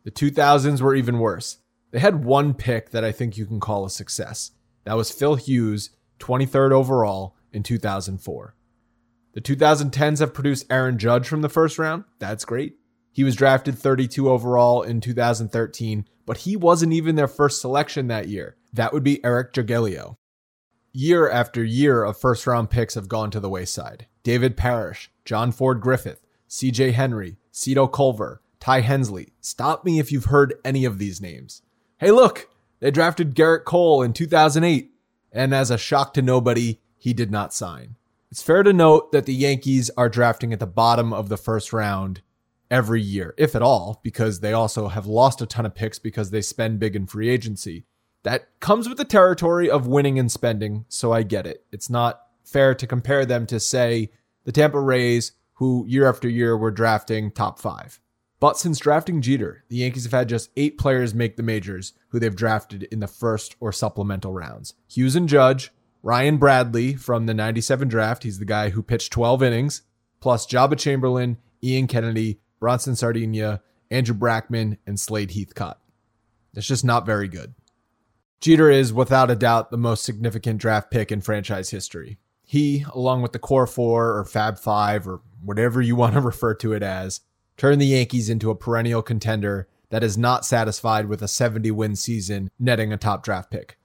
The 0.03 0.11
2000s 0.11 0.81
were 0.81 0.95
even 0.95 1.19
worse. 1.19 1.57
They 1.91 1.99
had 1.99 2.23
one 2.23 2.53
pick 2.53 2.91
that 2.91 3.03
I 3.03 3.11
think 3.11 3.37
you 3.37 3.45
can 3.45 3.59
call 3.59 3.85
a 3.85 3.89
success. 3.89 4.51
That 4.85 4.97
was 4.97 5.11
Phil 5.11 5.35
Hughes, 5.35 5.91
23rd 6.19 6.71
overall 6.71 7.35
in 7.51 7.61
2004. 7.63 8.55
The 9.33 9.41
2010s 9.41 10.19
have 10.19 10.33
produced 10.33 10.65
Aaron 10.69 10.97
Judge 10.97 11.27
from 11.27 11.41
the 11.41 11.49
first 11.49 11.77
round. 11.77 12.03
That's 12.17 12.45
great. 12.45 12.77
He 13.11 13.23
was 13.23 13.35
drafted 13.35 13.77
32 13.77 14.29
overall 14.29 14.81
in 14.81 15.01
2013, 15.01 16.05
but 16.25 16.37
he 16.37 16.55
wasn't 16.55 16.93
even 16.93 17.15
their 17.15 17.27
first 17.27 17.61
selection 17.61 18.07
that 18.07 18.27
year. 18.27 18.55
That 18.73 18.93
would 18.93 19.03
be 19.03 19.23
Eric 19.23 19.53
Jagielo. 19.53 20.15
Year 20.91 21.29
after 21.29 21.63
year 21.63 22.03
of 22.03 22.19
first 22.19 22.47
round 22.47 22.69
picks 22.69 22.95
have 22.95 23.07
gone 23.07 23.29
to 23.31 23.39
the 23.39 23.49
wayside. 23.49 24.07
David 24.23 24.57
Parrish, 24.57 25.11
John 25.25 25.51
Ford 25.51 25.81
Griffin, 25.81 26.17
CJ 26.49 26.93
Henry, 26.93 27.37
Cito 27.51 27.87
Culver, 27.87 28.41
Ty 28.59 28.81
Hensley. 28.81 29.33
Stop 29.39 29.85
me 29.85 29.99
if 29.99 30.11
you've 30.11 30.25
heard 30.25 30.55
any 30.65 30.85
of 30.85 30.97
these 30.97 31.21
names. 31.21 31.61
Hey, 31.97 32.11
look, 32.11 32.49
they 32.79 32.91
drafted 32.91 33.35
Gerrit 33.35 33.65
Cole 33.65 34.01
in 34.01 34.13
2008, 34.13 34.91
and 35.31 35.53
as 35.53 35.69
a 35.69 35.77
shock 35.77 36.13
to 36.15 36.21
nobody, 36.21 36.79
he 36.97 37.13
did 37.13 37.31
not 37.31 37.53
sign. 37.53 37.95
It's 38.31 38.43
fair 38.43 38.61
to 38.61 38.73
note 38.73 39.11
that 39.11 39.25
the 39.25 39.33
Yankees 39.33 39.89
are 39.97 40.07
drafting 40.07 40.53
at 40.53 40.59
the 40.59 40.67
bottom 40.67 41.13
of 41.13 41.29
the 41.29 41.37
first 41.37 41.73
round 41.73 42.21
every 42.69 43.01
year, 43.01 43.33
if 43.37 43.55
at 43.55 43.63
all, 43.63 43.99
because 44.03 44.39
they 44.39 44.53
also 44.53 44.89
have 44.89 45.07
lost 45.07 45.41
a 45.41 45.47
ton 45.47 45.65
of 45.65 45.73
picks 45.73 45.97
because 45.97 46.29
they 46.29 46.41
spend 46.41 46.79
big 46.79 46.95
in 46.95 47.07
free 47.07 47.29
agency. 47.29 47.85
That 48.21 48.49
comes 48.59 48.87
with 48.87 48.99
the 48.99 49.05
territory 49.05 49.67
of 49.67 49.87
winning 49.87 50.19
and 50.19 50.31
spending, 50.31 50.85
so 50.89 51.11
I 51.11 51.23
get 51.23 51.47
it. 51.47 51.65
It's 51.71 51.89
not 51.89 52.21
fair 52.43 52.75
to 52.75 52.85
compare 52.85 53.25
them 53.25 53.47
to, 53.47 53.59
say, 53.59 54.11
the 54.43 54.51
Tampa 54.51 54.79
Rays, 54.79 55.31
who 55.53 55.85
year 55.87 56.07
after 56.07 56.29
year 56.29 56.55
were 56.55 56.69
drafting 56.69 57.31
top 57.31 57.57
five. 57.57 57.99
But 58.39 58.57
since 58.59 58.77
drafting 58.77 59.21
Jeter, 59.21 59.63
the 59.69 59.77
Yankees 59.77 60.03
have 60.03 60.13
had 60.13 60.29
just 60.29 60.51
eight 60.55 60.77
players 60.77 61.15
make 61.15 61.35
the 61.35 61.43
majors 61.43 61.93
who 62.09 62.19
they've 62.19 62.35
drafted 62.35 62.83
in 62.83 62.99
the 62.99 63.07
first 63.07 63.55
or 63.59 63.71
supplemental 63.71 64.33
rounds. 64.33 64.75
Hughes 64.87 65.15
and 65.15 65.27
Judge, 65.27 65.71
Ryan 66.01 66.37
Bradley 66.37 66.95
from 66.95 67.25
the 67.25 67.33
97 67.33 67.87
draft, 67.87 68.23
he's 68.23 68.39
the 68.39 68.45
guy 68.45 68.69
who 68.69 68.81
pitched 68.81 69.11
12 69.11 69.43
innings, 69.43 69.81
plus 70.21 70.47
Joba 70.47 70.77
Chamberlain, 70.77 71.37
Ian 71.63 71.87
Kennedy, 71.87 72.39
Bronson 72.59 72.93
Sardinha, 72.93 73.61
Andrew 73.91 74.15
Brackman, 74.15 74.77
and 74.85 74.99
Slade 74.99 75.31
Heathcott. 75.31 75.79
That's 76.53 76.67
just 76.67 76.85
not 76.85 77.05
very 77.05 77.27
good. 77.27 77.53
Jeter 78.39 78.69
is 78.69 78.93
without 78.93 79.29
a 79.29 79.35
doubt 79.35 79.69
the 79.69 79.77
most 79.77 80.03
significant 80.05 80.61
draft 80.61 80.89
pick 80.89 81.11
in 81.11 81.19
franchise 81.19 81.71
history. 81.71 82.17
He, 82.45 82.85
along 82.93 83.21
with 83.21 83.33
the 83.33 83.39
Core 83.39 83.67
Four 83.67 84.17
or 84.17 84.23
Fab 84.23 84.57
Five 84.57 85.07
or 85.07 85.21
whatever 85.43 85.81
you 85.81 85.95
want 85.95 86.13
to 86.13 86.21
refer 86.21 86.55
to 86.55 86.73
it 86.73 86.81
as, 86.81 87.21
turned 87.57 87.81
the 87.81 87.87
Yankees 87.87 88.29
into 88.29 88.49
a 88.49 88.55
perennial 88.55 89.01
contender 89.01 89.67
that 89.89 90.03
is 90.03 90.17
not 90.17 90.45
satisfied 90.45 91.07
with 91.07 91.21
a 91.21 91.27
70 91.27 91.69
win 91.71 91.95
season 91.95 92.49
netting 92.57 92.93
a 92.93 92.97
top 92.97 93.23
draft 93.23 93.51
pick. 93.51 93.78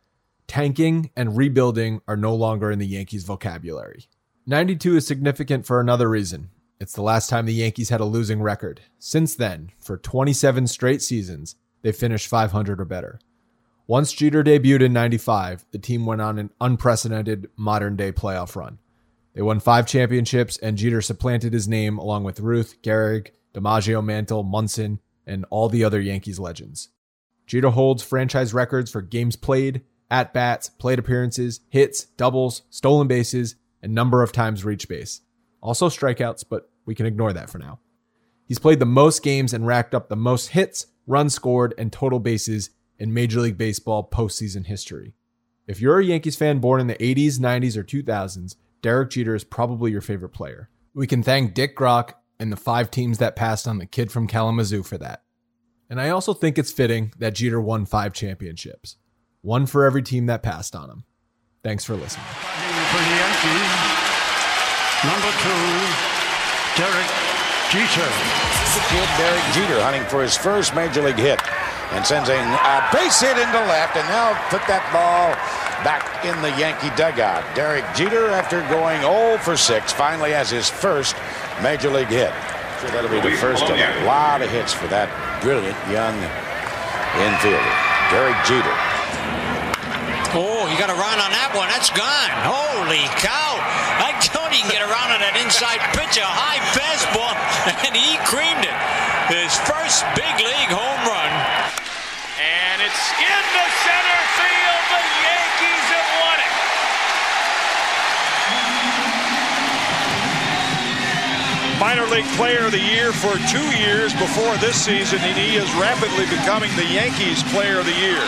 Tanking 0.47 1.11
and 1.17 1.37
rebuilding 1.37 2.01
are 2.07 2.17
no 2.17 2.35
longer 2.35 2.71
in 2.71 2.79
the 2.79 2.87
Yankees' 2.87 3.25
vocabulary. 3.25 4.09
92 4.47 4.97
is 4.97 5.07
significant 5.07 5.65
for 5.65 5.81
another 5.81 6.09
reason. 6.09 6.51
It's 6.79 6.93
the 6.93 7.03
last 7.03 7.31
time 7.31 7.47
the 7.47 7.55
Yankees 7.55 7.89
had 7.89 8.01
a 8.01 8.05
losing 8.05 8.43
record. 8.43 8.83
Since 8.99 9.37
then, 9.37 9.71
for 9.79 9.97
27 9.97 10.67
straight 10.67 11.03
seasons, 11.03 11.57
they 11.83 11.93
finished 11.93 12.29
500 12.29 12.81
or 12.81 12.85
better. 12.85 13.21
Once 13.87 14.13
Jeter 14.13 14.43
debuted 14.43 14.83
in 14.83 14.93
95, 14.93 15.67
the 15.71 15.79
team 15.79 16.07
went 16.07 16.21
on 16.21 16.39
an 16.39 16.51
unprecedented 16.61 17.49
modern 17.57 17.97
day 17.97 18.13
playoff 18.13 18.57
run. 18.57 18.79
They 19.35 19.43
won 19.43 19.61
five 19.61 19.87
championships, 19.87 20.57
and 20.59 20.79
Jeter 20.79 21.03
supplanted 21.03 21.53
his 21.53 21.69
name 21.69 21.99
along 21.99 22.25
with 22.25 22.41
Ruth, 22.41 22.81
Gehrig, 22.83 23.31
DiMaggio, 23.53 24.03
Mantle, 24.03 24.43
Munson, 24.43 25.01
and 25.27 25.45
all 25.51 25.69
the 25.69 25.85
other 25.85 26.01
Yankees 26.01 26.39
legends. 26.39 26.89
Jeter 27.47 27.71
holds 27.71 28.03
franchise 28.03 28.55
records 28.55 28.91
for 28.91 29.03
games 29.03 29.37
played, 29.37 29.83
at 30.11 30.33
bats, 30.33 30.69
plate 30.69 30.99
appearances, 30.99 31.61
hits, 31.69 32.05
doubles, 32.05 32.63
stolen 32.71 33.09
bases, 33.09 33.57
and 33.83 33.95
number 33.95 34.23
of 34.23 34.33
times 34.33 34.65
reached 34.65 34.89
base. 34.89 35.21
Also 35.61 35.89
strikeouts, 35.89 36.45
but 36.49 36.71
we 36.87 36.95
can 36.95 37.07
ignore 37.07 37.33
that 37.33 37.51
for 37.51 37.59
now. 37.59 37.81
He's 38.47 38.59
played 38.59 38.79
the 38.79 38.87
most 38.87 39.23
games 39.23 39.53
and 39.53 39.67
racked 39.67 39.95
up 39.95 40.09
the 40.09 40.17
most 40.17 40.49
hits, 40.49 40.87
runs 41.07 41.35
scored, 41.35 41.75
and 41.79 41.93
total 41.93 42.21
bases 42.21 42.71
in 42.99 43.15
Major 43.15 43.41
League 43.41 43.59
Baseball 43.59 44.09
postseason 44.09 44.67
history. 44.67 45.15
If 45.67 45.81
you're 45.81 45.99
a 45.99 46.05
Yankees 46.05 46.37
fan 46.37 46.59
born 46.59 46.81
in 46.81 46.87
the 46.87 46.95
80s, 46.97 47.39
90s, 47.39 47.77
or 47.77 47.85
2000s, 47.85 48.57
Derek 48.83 49.11
Jeter 49.11 49.35
is 49.35 49.45
probably 49.45 49.91
your 49.91 50.03
favorite 50.03 50.31
player. 50.31 50.69
We 50.93 51.07
can 51.07 51.23
thank 51.23 51.55
Dick 51.55 51.75
Groch 51.75 52.13
and 52.39 52.53
the 52.53 52.57
five 52.57 52.91
teams 52.91 53.19
that 53.19 53.35
passed 53.37 53.67
on 53.67 53.79
the 53.79 53.87
kid 53.87 54.13
from 54.13 54.27
Kalamazoo 54.27 54.83
for 54.83 54.99
that. 54.99 55.23
And 55.89 56.01
I 56.01 56.11
also 56.11 56.35
think 56.35 56.59
it's 56.59 56.73
fitting 56.73 57.13
that 57.19 57.35
Jeter 57.35 57.61
won 57.61 57.87
five 57.87 58.13
championships, 58.13 58.97
one 59.45 59.67
for 59.67 59.85
every 59.85 60.03
team 60.03 60.25
that 60.27 60.43
passed 60.43 60.75
on 60.75 60.89
him. 60.89 61.05
Thanks 61.63 61.85
for 61.85 61.95
listening. 61.95 62.25
For 62.25 62.97
the 62.97 63.13
Yankees, 63.13 63.73
number 65.05 65.33
two, 65.45 65.65
Derek 66.81 67.11
Jeter. 67.69 68.09
The 68.73 68.83
kid, 68.89 69.09
Derek 69.21 69.45
Jeter, 69.53 69.81
hunting 69.85 70.05
for 70.09 70.23
his 70.23 70.37
first 70.37 70.75
major 70.75 71.03
league 71.03 71.21
hit 71.21 71.39
and 71.93 72.05
sends 72.05 72.29
a, 72.29 72.41
a 72.41 72.89
base 72.91 73.21
hit 73.21 73.37
into 73.37 73.61
left, 73.69 73.97
and 73.97 74.09
now 74.09 74.33
put 74.49 74.65
that 74.67 74.83
ball 74.91 75.37
back 75.85 76.25
in 76.25 76.35
the 76.41 76.51
Yankee 76.57 76.89
dugout. 76.97 77.45
Derek 77.55 77.85
Jeter, 77.95 78.33
after 78.33 78.65
going 78.73 79.03
0 79.03 79.39
for 79.39 79.57
6, 79.57 79.93
finally 79.93 80.33
has 80.33 80.49
his 80.49 80.69
first 80.69 81.15
major 81.63 81.91
league 81.91 82.09
hit. 82.09 82.33
Sure 82.81 82.91
that'll 82.91 83.13
be 83.13 83.21
the 83.21 83.37
first 83.37 83.63
of 83.65 83.77
a 83.77 84.05
lot 84.07 84.41
of 84.41 84.51
hits 84.51 84.73
for 84.73 84.89
that 84.89 85.13
brilliant 85.45 85.77
young 85.93 86.17
infielder, 87.21 87.75
Derek 88.11 88.37
Jeter. 88.49 88.94
You 90.75 90.81
got 90.83 90.91
a 90.91 90.99
run 90.99 91.23
on 91.23 91.31
that 91.31 91.55
one. 91.55 91.71
That's 91.71 91.95
gone. 91.95 92.35
Holy 92.43 93.07
cow. 93.23 93.63
I 94.03 94.11
don't 94.35 94.51
even 94.51 94.67
get 94.75 94.83
around 94.83 95.15
on 95.15 95.23
that 95.23 95.39
inside 95.39 95.79
pitch, 95.95 96.19
a 96.19 96.27
high 96.27 96.59
fastball, 96.75 97.31
and 97.87 97.95
he 97.95 98.19
creamed 98.27 98.67
it. 98.67 98.75
His 99.31 99.55
first 99.71 100.03
big 100.19 100.35
league 100.43 100.75
home 100.75 100.99
run. 101.07 101.31
And 102.43 102.83
it's 102.83 103.07
into 103.23 103.63
center 103.87 104.21
field. 104.35 104.83
The 104.91 105.03
Yankees 105.23 105.87
have 105.95 106.11
won 106.27 106.43
it. 106.43 106.55
Minor 111.79 112.11
League 112.11 112.27
Player 112.35 112.67
of 112.67 112.75
the 112.75 112.83
Year 112.83 113.15
for 113.15 113.39
two 113.47 113.71
years 113.79 114.11
before 114.19 114.59
this 114.59 114.75
season, 114.75 115.23
and 115.23 115.39
he 115.39 115.55
is 115.55 115.71
rapidly 115.79 116.27
becoming 116.27 116.75
the 116.75 116.91
Yankees 116.91 117.47
Player 117.55 117.79
of 117.79 117.87
the 117.87 117.95
Year. 117.95 118.27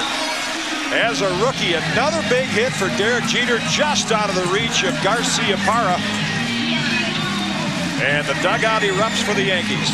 As 0.95 1.21
a 1.21 1.29
rookie, 1.43 1.75
another 1.75 2.23
big 2.31 2.47
hit 2.47 2.73
for 2.73 2.87
Derek 2.95 3.25
Jeter, 3.27 3.59
just 3.75 4.13
out 4.13 4.31
of 4.31 4.37
the 4.37 4.47
reach 4.55 4.85
of 4.87 4.95
Garcia 5.03 5.57
Parra. 5.67 5.99
And 7.99 8.27
the 8.27 8.39
dugout 8.39 8.83
erupts 8.83 9.23
for 9.27 9.35
the 9.35 9.43
Yankees. 9.43 9.91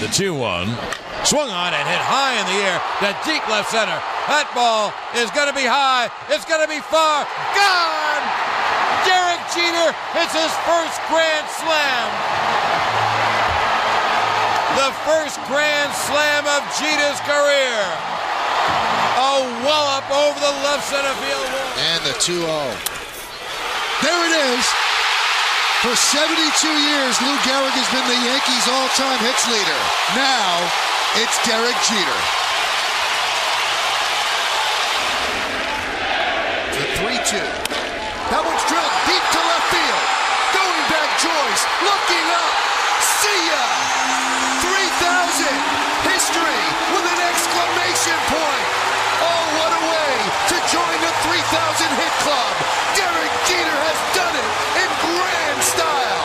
The 0.00 0.08
2 0.08 0.34
1. 0.34 0.66
Swung 1.22 1.46
on 1.46 1.70
and 1.70 1.86
hit 1.86 2.02
high 2.02 2.34
in 2.34 2.46
the 2.50 2.58
air. 2.66 2.82
That 2.98 3.14
deep 3.22 3.46
left 3.46 3.70
center. 3.70 3.94
That 4.26 4.50
ball 4.50 4.90
is 5.14 5.30
going 5.30 5.46
to 5.46 5.54
be 5.54 5.62
high. 5.62 6.10
It's 6.26 6.42
going 6.42 6.58
to 6.58 6.66
be 6.66 6.82
far. 6.90 7.22
Gone! 7.54 8.24
Derek 9.06 9.42
Jeter 9.54 9.94
hits 10.18 10.34
his 10.34 10.50
first 10.66 10.98
grand 11.06 11.46
slam. 11.54 12.06
The 14.74 14.90
first 15.06 15.38
grand 15.46 15.94
slam 15.94 16.42
of 16.50 16.66
Jeter's 16.74 17.22
career. 17.22 17.78
A 19.12 19.44
wallop 19.66 20.08
over 20.08 20.40
the 20.40 20.54
left 20.64 20.88
center 20.88 21.14
field 21.20 21.48
wall. 21.52 21.72
And 21.92 22.00
the 22.04 22.14
2 22.16 22.32
0. 22.32 22.48
There 24.00 24.22
it 24.24 24.34
is. 24.56 24.64
For 25.82 25.98
72 25.98 26.30
years, 26.38 27.18
Lou 27.18 27.34
Gehrig 27.42 27.74
has 27.74 27.90
been 27.90 28.06
the 28.06 28.20
Yankees' 28.22 28.70
all-time 28.70 29.18
hits 29.18 29.44
leader. 29.50 29.80
Now, 30.14 30.62
it's 31.18 31.34
Derek 31.42 31.74
Jeter. 31.82 32.20
The 36.78 36.86
3-2. 37.02 37.34
That 38.30 38.46
one's 38.46 38.64
drilled 38.70 38.96
deep 39.10 39.26
to 39.26 39.40
left 39.42 39.66
field. 39.74 40.06
Going 40.54 40.84
back, 40.86 41.10
Joyce. 41.18 41.62
Looking 41.82 42.26
up. 42.30 42.54
See 43.02 43.42
ya! 43.50 43.66
3,000. 44.62 45.50
History 46.14 46.62
with 46.94 47.06
an 47.10 47.20
exclamation 47.26 48.18
point. 48.30 48.66
Oh, 49.18 49.42
what 49.58 49.70
a 49.74 49.82
way 49.82 50.14
to 50.50 50.56
join 50.70 50.98
the 51.12 51.28
3,000 51.28 52.00
hit 52.00 52.14
club. 52.24 52.52
Derek 52.96 53.34
Jeter 53.44 53.78
has 53.84 53.98
done 54.16 54.32
it 54.32 54.50
in 54.80 54.88
grand 55.04 55.60
style. 55.60 56.24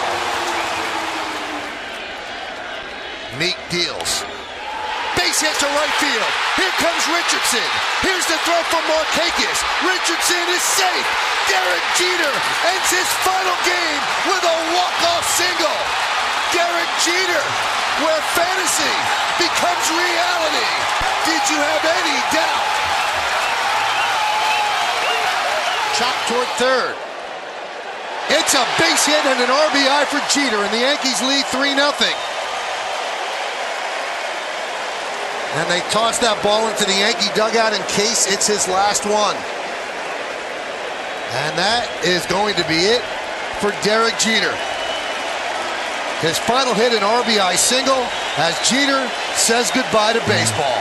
Meek 3.35 3.59
deals. 3.67 4.23
Base 5.19 5.43
hit 5.43 5.55
to 5.59 5.67
right 5.75 5.95
field. 5.99 6.31
Here 6.55 6.75
comes 6.79 7.03
Richardson. 7.11 7.67
Here's 8.05 8.27
the 8.31 8.39
throw 8.47 8.61
from 8.71 8.83
Markakis. 8.87 9.59
Richardson 9.83 10.45
is 10.55 10.63
safe. 10.63 11.07
Derek 11.51 11.85
Jeter 11.99 12.33
ends 12.71 12.89
his 12.93 13.09
final 13.27 13.57
game 13.67 14.01
with 14.29 14.43
a 14.45 14.57
walk-off 14.71 15.25
single. 15.35 15.79
Derek 16.55 16.91
Jeter, 17.03 17.43
where 18.07 18.21
fantasy 18.39 18.95
becomes 19.35 19.85
reality. 19.91 20.71
Did 21.27 21.43
you 21.51 21.59
have 21.59 21.83
any 21.83 22.17
doubt? 22.31 22.96
Chop 25.97 26.13
toward 26.29 26.47
third. 26.61 26.93
It's 28.29 28.53
a 28.53 28.61
base 28.77 29.05
hit 29.07 29.25
and 29.25 29.39
an 29.41 29.49
RBI 29.49 30.05
for 30.13 30.21
Jeter, 30.29 30.61
and 30.61 30.71
the 30.71 30.85
Yankees 30.85 31.21
lead 31.25 31.45
3 31.49 31.73
0. 31.73 31.89
And 35.57 35.65
they 35.71 35.81
toss 35.89 36.19
that 36.19 36.37
ball 36.43 36.69
into 36.69 36.85
the 36.85 36.93
Yankee 36.93 37.33
dugout 37.33 37.73
in 37.73 37.81
case 37.89 38.29
it's 38.29 38.45
his 38.45 38.67
last 38.67 39.09
one. 39.09 39.33
And 41.33 41.57
that 41.57 41.89
is 42.05 42.27
going 42.29 42.53
to 42.61 42.65
be 42.69 42.93
it 42.93 43.01
for 43.57 43.73
Derek 43.81 44.19
Jeter. 44.21 44.53
His 46.21 46.37
final 46.37 46.77
hit 46.77 46.93
an 46.93 47.01
RBI 47.01 47.57
single 47.57 48.05
as 48.37 48.53
Jeter 48.69 49.01
says 49.33 49.71
goodbye 49.73 50.13
to 50.13 50.21
baseball. 50.29 50.77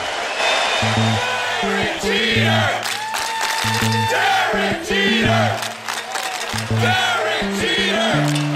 Derek 1.64 2.04
Jeter! 2.04 2.85
Jeter! 5.26 5.58
Derek 6.80 7.50
Jeter! 7.58 8.55